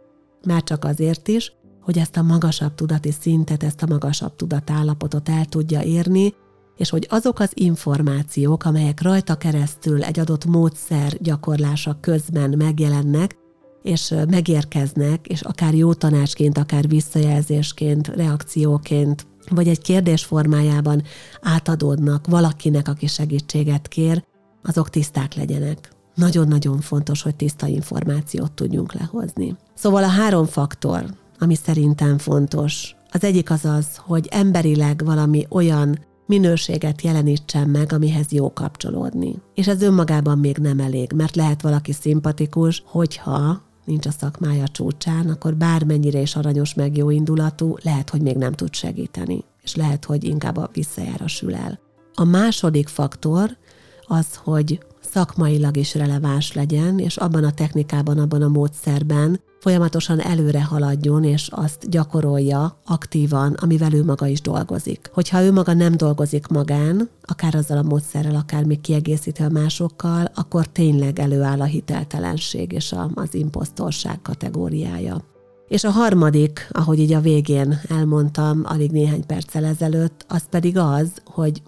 már 0.47 0.62
csak 0.62 0.85
azért 0.85 1.29
is, 1.29 1.53
hogy 1.81 1.99
ezt 1.99 2.17
a 2.17 2.23
magasabb 2.23 2.75
tudati 2.75 3.11
szintet, 3.21 3.62
ezt 3.62 3.83
a 3.83 3.87
magasabb 3.87 4.37
tudatállapotot 4.37 5.29
el 5.29 5.45
tudja 5.45 5.83
érni, 5.83 6.35
és 6.77 6.90
hogy 6.90 7.07
azok 7.11 7.38
az 7.38 7.51
információk, 7.55 8.64
amelyek 8.64 9.03
rajta 9.03 9.35
keresztül 9.35 10.03
egy 10.03 10.19
adott 10.19 10.45
módszer 10.45 11.17
gyakorlása 11.21 11.97
közben 12.01 12.55
megjelennek, 12.59 13.37
és 13.85 14.14
megérkeznek, 14.29 15.27
és 15.27 15.40
akár 15.40 15.75
jó 15.75 15.94
tanácsként, 15.94 16.59
akár 16.59 16.88
visszajelzésként, 16.88 18.09
reakcióként, 18.09 19.27
vagy 19.51 19.68
egy 19.68 19.81
kérdés 19.81 20.25
formájában 20.25 21.03
átadódnak 21.40 22.27
valakinek, 22.27 22.88
aki 22.88 23.07
segítséget 23.07 23.88
kér, 23.88 24.25
azok 24.62 24.90
tiszták 24.90 25.35
legyenek. 25.35 25.90
Nagyon-nagyon 26.14 26.81
fontos, 26.81 27.23
hogy 27.23 27.35
tiszta 27.37 27.66
információt 27.66 28.53
tudjunk 28.53 28.92
lehozni. 28.92 29.57
Szóval 29.75 30.05
a 30.05 30.09
három 30.09 30.47
faktor, 30.47 31.05
ami 31.38 31.55
szerintem 31.55 32.18
fontos, 32.18 32.97
az 33.11 33.25
egyik 33.25 33.51
az 33.51 33.64
az, 33.64 33.87
hogy 33.97 34.29
emberileg 34.31 35.03
valami 35.05 35.47
olyan 35.49 35.99
minőséget 36.27 37.03
jelenítsen 37.03 37.68
meg, 37.68 37.92
amihez 37.92 38.33
jó 38.33 38.53
kapcsolódni. 38.53 39.35
És 39.55 39.68
ez 39.68 39.83
önmagában 39.83 40.38
még 40.38 40.57
nem 40.57 40.79
elég, 40.79 41.12
mert 41.12 41.37
lehet 41.37 41.62
valaki 41.62 41.92
szimpatikus, 41.92 42.83
hogyha 42.87 43.62
nincs 43.85 44.07
a 44.07 44.11
szakmája 44.11 44.68
csúcsán, 44.68 45.29
akkor 45.29 45.55
bármennyire 45.55 46.20
is 46.20 46.37
aranyos 46.37 46.75
meg 46.75 46.97
jó 46.97 47.11
indulatú, 47.11 47.77
lehet, 47.83 48.11
hogy 48.11 48.20
még 48.20 48.37
nem 48.37 48.53
tud 48.53 48.75
segíteni, 48.75 49.44
és 49.62 49.75
lehet, 49.75 50.05
hogy 50.05 50.25
inkább 50.25 50.57
a 50.57 50.70
visszajárasül 50.73 51.55
el. 51.55 51.79
A 52.14 52.25
második 52.25 52.88
faktor 52.88 53.57
az, 54.07 54.27
hogy 54.37 54.81
szakmailag 55.01 55.77
is 55.77 55.94
releváns 55.94 56.53
legyen, 56.53 56.99
és 56.99 57.16
abban 57.16 57.44
a 57.44 57.53
technikában, 57.53 58.18
abban 58.18 58.42
a 58.42 58.49
módszerben 58.49 59.40
folyamatosan 59.64 60.20
előre 60.20 60.64
haladjon, 60.64 61.24
és 61.24 61.48
azt 61.50 61.90
gyakorolja 61.90 62.79
aktívan, 62.85 63.53
amivel 63.53 63.92
ő 63.92 64.05
maga 64.05 64.27
is 64.27 64.40
dolgozik. 64.40 65.11
Hogyha 65.12 65.42
ő 65.42 65.53
maga 65.53 65.72
nem 65.72 65.96
dolgozik 65.96 66.46
magán, 66.46 67.09
akár 67.22 67.55
azzal 67.55 67.79
a 67.79 67.83
módszerrel, 67.83 68.35
akár 68.35 68.64
még 68.64 68.81
kiegészíti 68.81 69.42
a 69.42 69.48
másokkal, 69.48 70.31
akkor 70.35 70.66
tényleg 70.66 71.18
előáll 71.18 71.61
a 71.61 71.64
hiteltelenség 71.64 72.72
és 72.72 72.94
az 73.14 73.35
imposztorság 73.35 74.22
kategóriája. 74.22 75.24
És 75.68 75.85
a 75.85 75.90
harmadik, 75.90 76.68
ahogy 76.70 76.98
így 76.98 77.12
a 77.12 77.20
végén 77.20 77.81
elmondtam, 77.88 78.62
alig 78.64 78.90
néhány 78.90 79.27
perccel 79.27 79.64
ezelőtt, 79.64 80.24
az 80.29 80.42
pedig 80.50 80.79
az, 80.79 81.12
hogy 81.24 81.62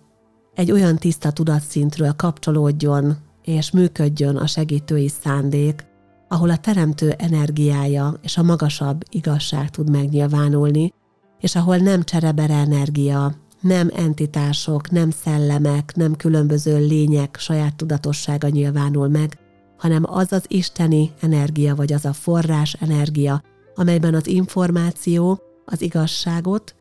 egy 0.54 0.72
olyan 0.72 0.96
tiszta 0.96 1.30
tudatszintről 1.30 2.12
kapcsolódjon 2.12 3.16
és 3.42 3.70
működjön 3.70 4.36
a 4.36 4.46
segítői 4.46 5.08
szándék, 5.22 5.94
ahol 6.28 6.50
a 6.50 6.56
teremtő 6.56 7.10
energiája 7.10 8.14
és 8.22 8.36
a 8.36 8.42
magasabb 8.42 9.02
igazság 9.10 9.70
tud 9.70 9.90
megnyilvánulni, 9.90 10.92
és 11.40 11.54
ahol 11.54 11.76
nem 11.76 12.02
cserebere 12.02 12.54
energia, 12.54 13.34
nem 13.60 13.90
entitások, 13.94 14.90
nem 14.90 15.10
szellemek, 15.10 15.92
nem 15.94 16.16
különböző 16.16 16.86
lények 16.86 17.36
saját 17.38 17.76
tudatossága 17.76 18.48
nyilvánul 18.48 19.08
meg, 19.08 19.38
hanem 19.78 20.02
az 20.06 20.32
az 20.32 20.44
isteni 20.48 21.10
energia, 21.20 21.74
vagy 21.74 21.92
az 21.92 22.04
a 22.04 22.12
forrás 22.12 22.72
energia, 22.80 23.42
amelyben 23.74 24.14
az 24.14 24.26
információ, 24.26 25.40
az 25.64 25.80
igazságot 25.80 26.74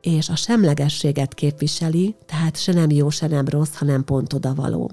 és 0.00 0.28
a 0.28 0.36
semlegességet 0.36 1.34
képviseli, 1.34 2.16
tehát 2.26 2.56
se 2.56 2.72
nem 2.72 2.90
jó, 2.90 3.10
se 3.10 3.26
nem 3.26 3.48
rossz, 3.48 3.74
hanem 3.74 4.04
pont 4.04 4.32
odavaló. 4.32 4.90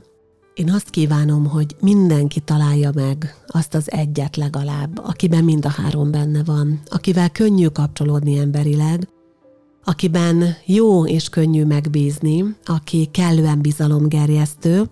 Én 0.53 0.71
azt 0.71 0.89
kívánom, 0.89 1.45
hogy 1.45 1.75
mindenki 1.79 2.39
találja 2.39 2.91
meg 2.93 3.35
azt 3.47 3.73
az 3.73 3.91
egyet 3.91 4.35
legalább, 4.35 4.99
akiben 5.03 5.43
mind 5.43 5.65
a 5.65 5.69
három 5.69 6.11
benne 6.11 6.43
van, 6.43 6.79
akivel 6.89 7.29
könnyű 7.29 7.67
kapcsolódni 7.67 8.37
emberileg, 8.37 9.07
akiben 9.83 10.43
jó 10.65 11.05
és 11.05 11.29
könnyű 11.29 11.63
megbízni, 11.65 12.55
aki 12.65 13.05
kellően 13.11 13.61
bizalomgerjesztő, 13.61 14.89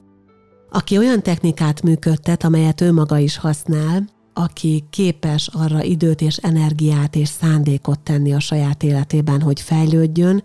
aki 0.71 0.97
olyan 0.97 1.21
technikát 1.21 1.82
működtet, 1.82 2.43
amelyet 2.43 2.82
ő 2.82 2.93
maga 2.93 3.17
is 3.17 3.38
használ, 3.38 4.10
aki 4.34 4.84
képes 4.89 5.47
arra 5.47 5.84
időt 5.84 6.21
és 6.21 6.38
energiát 6.38 7.15
és 7.15 7.28
szándékot 7.28 8.00
tenni 8.00 8.34
a 8.34 8.39
saját 8.39 8.84
életében, 8.84 9.41
hogy 9.41 9.62
fejlődjön, 9.62 10.43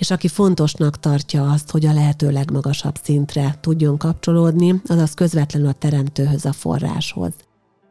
és 0.00 0.10
aki 0.10 0.28
fontosnak 0.28 1.00
tartja 1.00 1.50
azt, 1.50 1.70
hogy 1.70 1.86
a 1.86 1.92
lehető 1.92 2.30
legmagasabb 2.30 2.94
szintre 3.02 3.58
tudjon 3.60 3.96
kapcsolódni, 3.96 4.80
azaz 4.86 5.14
közvetlenül 5.14 5.68
a 5.68 5.72
teremtőhöz, 5.72 6.44
a 6.44 6.52
forráshoz. 6.52 7.32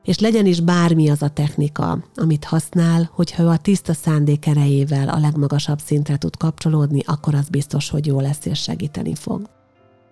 És 0.04 0.20
legyen 0.20 0.46
is 0.46 0.60
bármi 0.60 1.10
az 1.10 1.22
a 1.22 1.30
technika, 1.30 2.04
amit 2.16 2.44
használ, 2.44 3.10
hogyha 3.14 3.44
ő 3.44 3.48
a 3.48 3.58
tiszta 3.58 3.94
szándék 3.94 4.48
erejével 4.48 5.10
a 5.10 5.20
legmagasabb 5.20 5.80
szintre 5.80 6.18
tud 6.18 6.38
kapcsolódni, 6.38 7.02
akkor 7.06 7.36
az 7.36 7.50
biztos, 7.50 7.90
hogy 7.90 8.06
jó 8.06 8.20
lesz 8.20 8.46
és 8.46 8.60
segíteni 8.60 9.16
fog. 9.16 9.50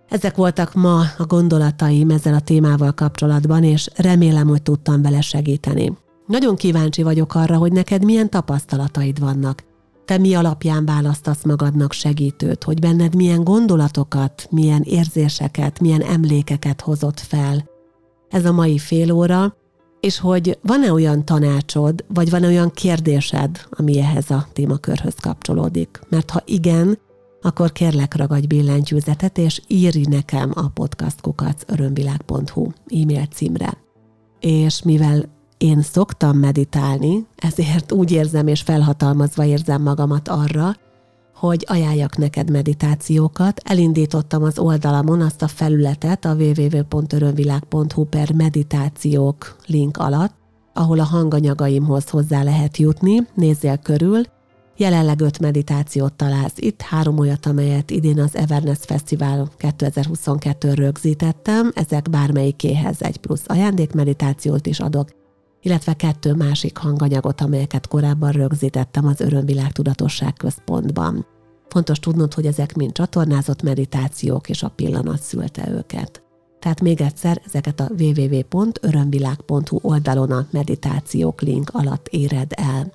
Ezek 0.10 0.36
voltak 0.36 0.73
ma 0.73 0.99
a 1.17 1.25
gondolataim 1.25 2.10
ezzel 2.10 2.33
a 2.33 2.39
témával 2.39 2.91
kapcsolatban, 2.91 3.63
és 3.63 3.89
remélem, 3.95 4.47
hogy 4.47 4.62
tudtam 4.62 5.01
vele 5.01 5.21
segíteni. 5.21 5.97
Nagyon 6.27 6.55
kíváncsi 6.55 7.03
vagyok 7.03 7.36
arra, 7.36 7.57
hogy 7.57 7.71
neked 7.71 8.03
milyen 8.03 8.29
tapasztalataid 8.29 9.19
vannak, 9.19 9.63
te 10.08 10.17
mi 10.17 10.34
alapján 10.34 10.86
választasz 10.86 11.43
magadnak 11.43 11.91
segítőt, 11.91 12.63
hogy 12.63 12.80
benned 12.80 13.15
milyen 13.15 13.43
gondolatokat, 13.43 14.48
milyen 14.52 14.82
érzéseket, 14.82 15.80
milyen 15.80 16.02
emlékeket 16.02 16.82
hozott 16.82 17.20
fel 17.20 17.70
ez 18.30 18.46
a 18.46 18.52
mai 18.52 18.78
fél 18.78 19.12
óra, 19.12 19.56
és 20.00 20.20
hogy 20.20 20.58
van-e 20.62 20.91
olyan 20.91 21.26
tanácsod, 21.26 22.06
vagy 22.08 22.30
van-e 22.30 22.48
olyan 22.48 22.72
kérdésed, 22.72 23.62
ami 23.70 24.00
ehhez 24.00 24.32
a 24.32 24.48
témakörhöz 24.54 25.15
kapcsolódik. 25.15 26.00
Mert 26.10 26.30
ha 26.30 26.41
igen, 26.46 27.00
akkor 27.41 27.72
kérlek 27.72 28.15
ragadj 28.15 28.48
billentyűzetet, 28.48 29.38
és 29.38 29.62
írj 29.67 30.02
nekem 30.10 30.52
a 30.54 30.70
podcastkukac 30.70 31.62
örömvilág.hu 31.65 32.70
e-mail 32.88 33.26
címre. 33.26 33.78
És 34.39 34.84
mivel 34.84 35.37
én 35.58 35.82
szoktam 35.82 36.38
meditálni, 36.38 37.26
ezért 37.36 37.91
úgy 37.91 38.12
érzem 38.12 38.48
és 38.48 38.62
felhatalmazva 38.62 39.46
érzem 39.46 39.82
magamat 39.82 40.28
arra, 40.28 40.76
hogy 41.36 41.65
ajánljak 41.67 42.17
neked 42.17 42.52
meditációkat. 42.52 43.62
Elindítottam 43.63 44.43
az 44.43 44.60
oldalamon 44.60 45.22
azt 45.22 45.41
a 45.41 45.48
felületet 45.48 46.26
a 46.26 46.34
www.örömvilág.hu 46.34 48.04
per 48.04 48.34
meditációk 48.34 49.56
link 49.65 49.98
alatt, 49.98 50.36
ahol 50.74 51.00
a 51.00 51.04
hanganyagaimhoz 51.04 52.10
hozzá 52.10 52.43
lehet 52.43 52.78
jutni, 52.78 53.28
nézzél 53.34 53.78
körül. 53.78 54.22
Jelenleg 54.78 55.22
öt 55.22 55.39
meditációt 55.39 56.13
találsz 56.13 56.58
itt, 56.58 56.82
három 56.82 57.20
olyat, 57.20 57.46
amelyet 57.46 57.91
idén 57.91 58.20
az 58.20 58.36
Everness 58.36 58.80
Fesztivál 58.82 59.50
2022 59.58 60.74
rögzítettem, 60.74 61.72
ezek 61.76 62.10
bármelyikéhez 62.10 63.02
egy 63.02 63.17
plusz 63.17 63.43
ajándékmeditációt 63.46 64.67
is 64.67 64.80
adok, 64.80 65.10
illetve 65.62 65.93
kettő 65.93 66.34
másik 66.34 66.78
hanganyagot, 66.78 67.41
amelyeket 67.41 67.88
korábban 67.88 68.32
rögzítettem 68.32 69.06
az 69.06 69.20
Örömvilág 69.20 69.72
Tudatosság 69.72 70.34
Központban. 70.34 71.26
Fontos 71.67 72.00
tudnod, 72.00 72.34
hogy 72.34 72.46
ezek 72.46 72.76
mind 72.76 72.91
csatornázott 72.91 73.62
meditációk, 73.62 74.50
és 74.50 74.63
a 74.63 74.70
pillanat 74.70 75.22
szülte 75.22 75.70
őket. 75.70 76.22
Tehát 76.60 76.82
még 76.82 77.02
egyszer 77.02 77.41
ezeket 77.46 77.80
a 77.80 77.89
www.örömvilág.hu 77.98 79.80
oldalon 79.82 80.32
a 80.32 80.48
meditációk 80.52 81.41
link 81.41 81.70
alatt 81.74 82.08
éred 82.08 82.52
el. 82.56 82.91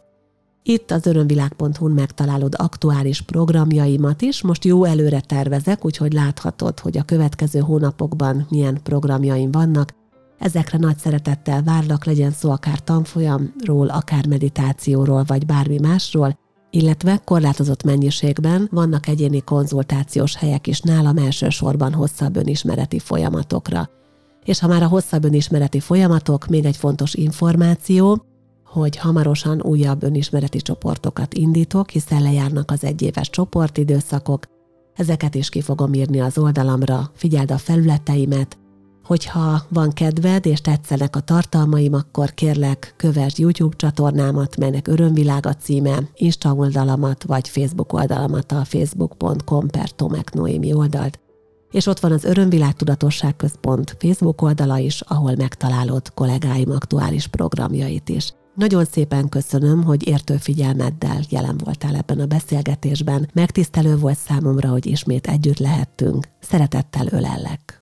Itt 0.62 0.90
az 0.90 1.06
örömvilág.hu-n 1.06 1.92
megtalálod 1.92 2.54
aktuális 2.58 3.20
programjaimat 3.20 4.22
is, 4.22 4.42
most 4.42 4.64
jó 4.64 4.84
előre 4.84 5.20
tervezek, 5.20 5.84
úgyhogy 5.84 6.12
láthatod, 6.12 6.80
hogy 6.80 6.98
a 6.98 7.02
következő 7.02 7.58
hónapokban 7.58 8.46
milyen 8.50 8.82
programjaim 8.82 9.50
vannak, 9.50 9.94
Ezekre 10.42 10.78
nagy 10.78 10.98
szeretettel 10.98 11.62
várlak, 11.62 12.04
legyen 12.04 12.30
szó 12.30 12.50
akár 12.50 12.78
tanfolyamról, 12.78 13.88
akár 13.88 14.26
meditációról, 14.26 15.24
vagy 15.26 15.46
bármi 15.46 15.78
másról, 15.78 16.38
illetve 16.70 17.20
korlátozott 17.24 17.82
mennyiségben 17.82 18.68
vannak 18.70 19.06
egyéni 19.06 19.40
konzultációs 19.40 20.36
helyek 20.36 20.66
is 20.66 20.80
nálam 20.80 21.16
elsősorban 21.16 21.92
hosszabb 21.92 22.36
önismereti 22.36 22.98
folyamatokra. 22.98 23.88
És 24.44 24.60
ha 24.60 24.66
már 24.68 24.82
a 24.82 24.88
hosszabb 24.88 25.24
önismereti 25.24 25.80
folyamatok, 25.80 26.46
még 26.46 26.64
egy 26.64 26.76
fontos 26.76 27.14
információ, 27.14 28.24
hogy 28.64 28.96
hamarosan 28.96 29.62
újabb 29.62 30.02
önismereti 30.02 30.58
csoportokat 30.58 31.34
indítok, 31.34 31.90
hiszen 31.90 32.22
lejárnak 32.22 32.70
az 32.70 32.84
egyéves 32.84 33.30
csoportidőszakok, 33.30 34.44
ezeket 34.94 35.34
is 35.34 35.48
ki 35.48 35.60
fogom 35.60 35.94
írni 35.94 36.20
az 36.20 36.38
oldalamra, 36.38 37.10
figyeld 37.14 37.50
a 37.50 37.58
felületeimet, 37.58 38.60
Hogyha 39.04 39.62
van 39.68 39.92
kedved 39.92 40.46
és 40.46 40.60
tetszenek 40.60 41.16
a 41.16 41.20
tartalmaim, 41.20 41.94
akkor 41.94 42.34
kérlek, 42.34 42.94
kövesd 42.96 43.38
YouTube 43.38 43.76
csatornámat, 43.76 44.56
melynek 44.56 44.88
Örömvilág 44.88 45.46
a 45.46 45.54
címe, 45.54 45.98
Insta 46.14 46.54
oldalamat 46.54 47.22
vagy 47.24 47.48
Facebook 47.48 47.92
oldalamat 47.92 48.52
a 48.52 48.64
facebook.com 48.64 49.68
per 49.68 49.90
Tomek 49.90 50.32
Noémi 50.32 50.72
oldalt, 50.72 51.20
és 51.70 51.86
ott 51.86 52.00
van 52.00 52.12
az 52.12 52.24
Örömvilág 52.24 52.74
Tudatosság 52.74 53.36
Központ 53.36 53.96
Facebook 53.98 54.42
oldala 54.42 54.78
is, 54.78 55.00
ahol 55.00 55.34
megtalálod 55.36 56.14
kollégáim 56.14 56.70
aktuális 56.70 57.26
programjait 57.26 58.08
is. 58.08 58.32
Nagyon 58.54 58.84
szépen 58.84 59.28
köszönöm, 59.28 59.84
hogy 59.84 60.08
értő 60.08 60.36
figyelmeddel 60.36 61.20
jelen 61.28 61.58
voltál 61.64 61.94
ebben 61.94 62.20
a 62.20 62.26
beszélgetésben. 62.26 63.28
Megtisztelő 63.34 63.96
volt 63.96 64.18
számomra, 64.18 64.68
hogy 64.68 64.86
ismét 64.86 65.26
együtt 65.26 65.58
lehettünk. 65.58 66.28
Szeretettel 66.40 67.06
ölellek. 67.10 67.81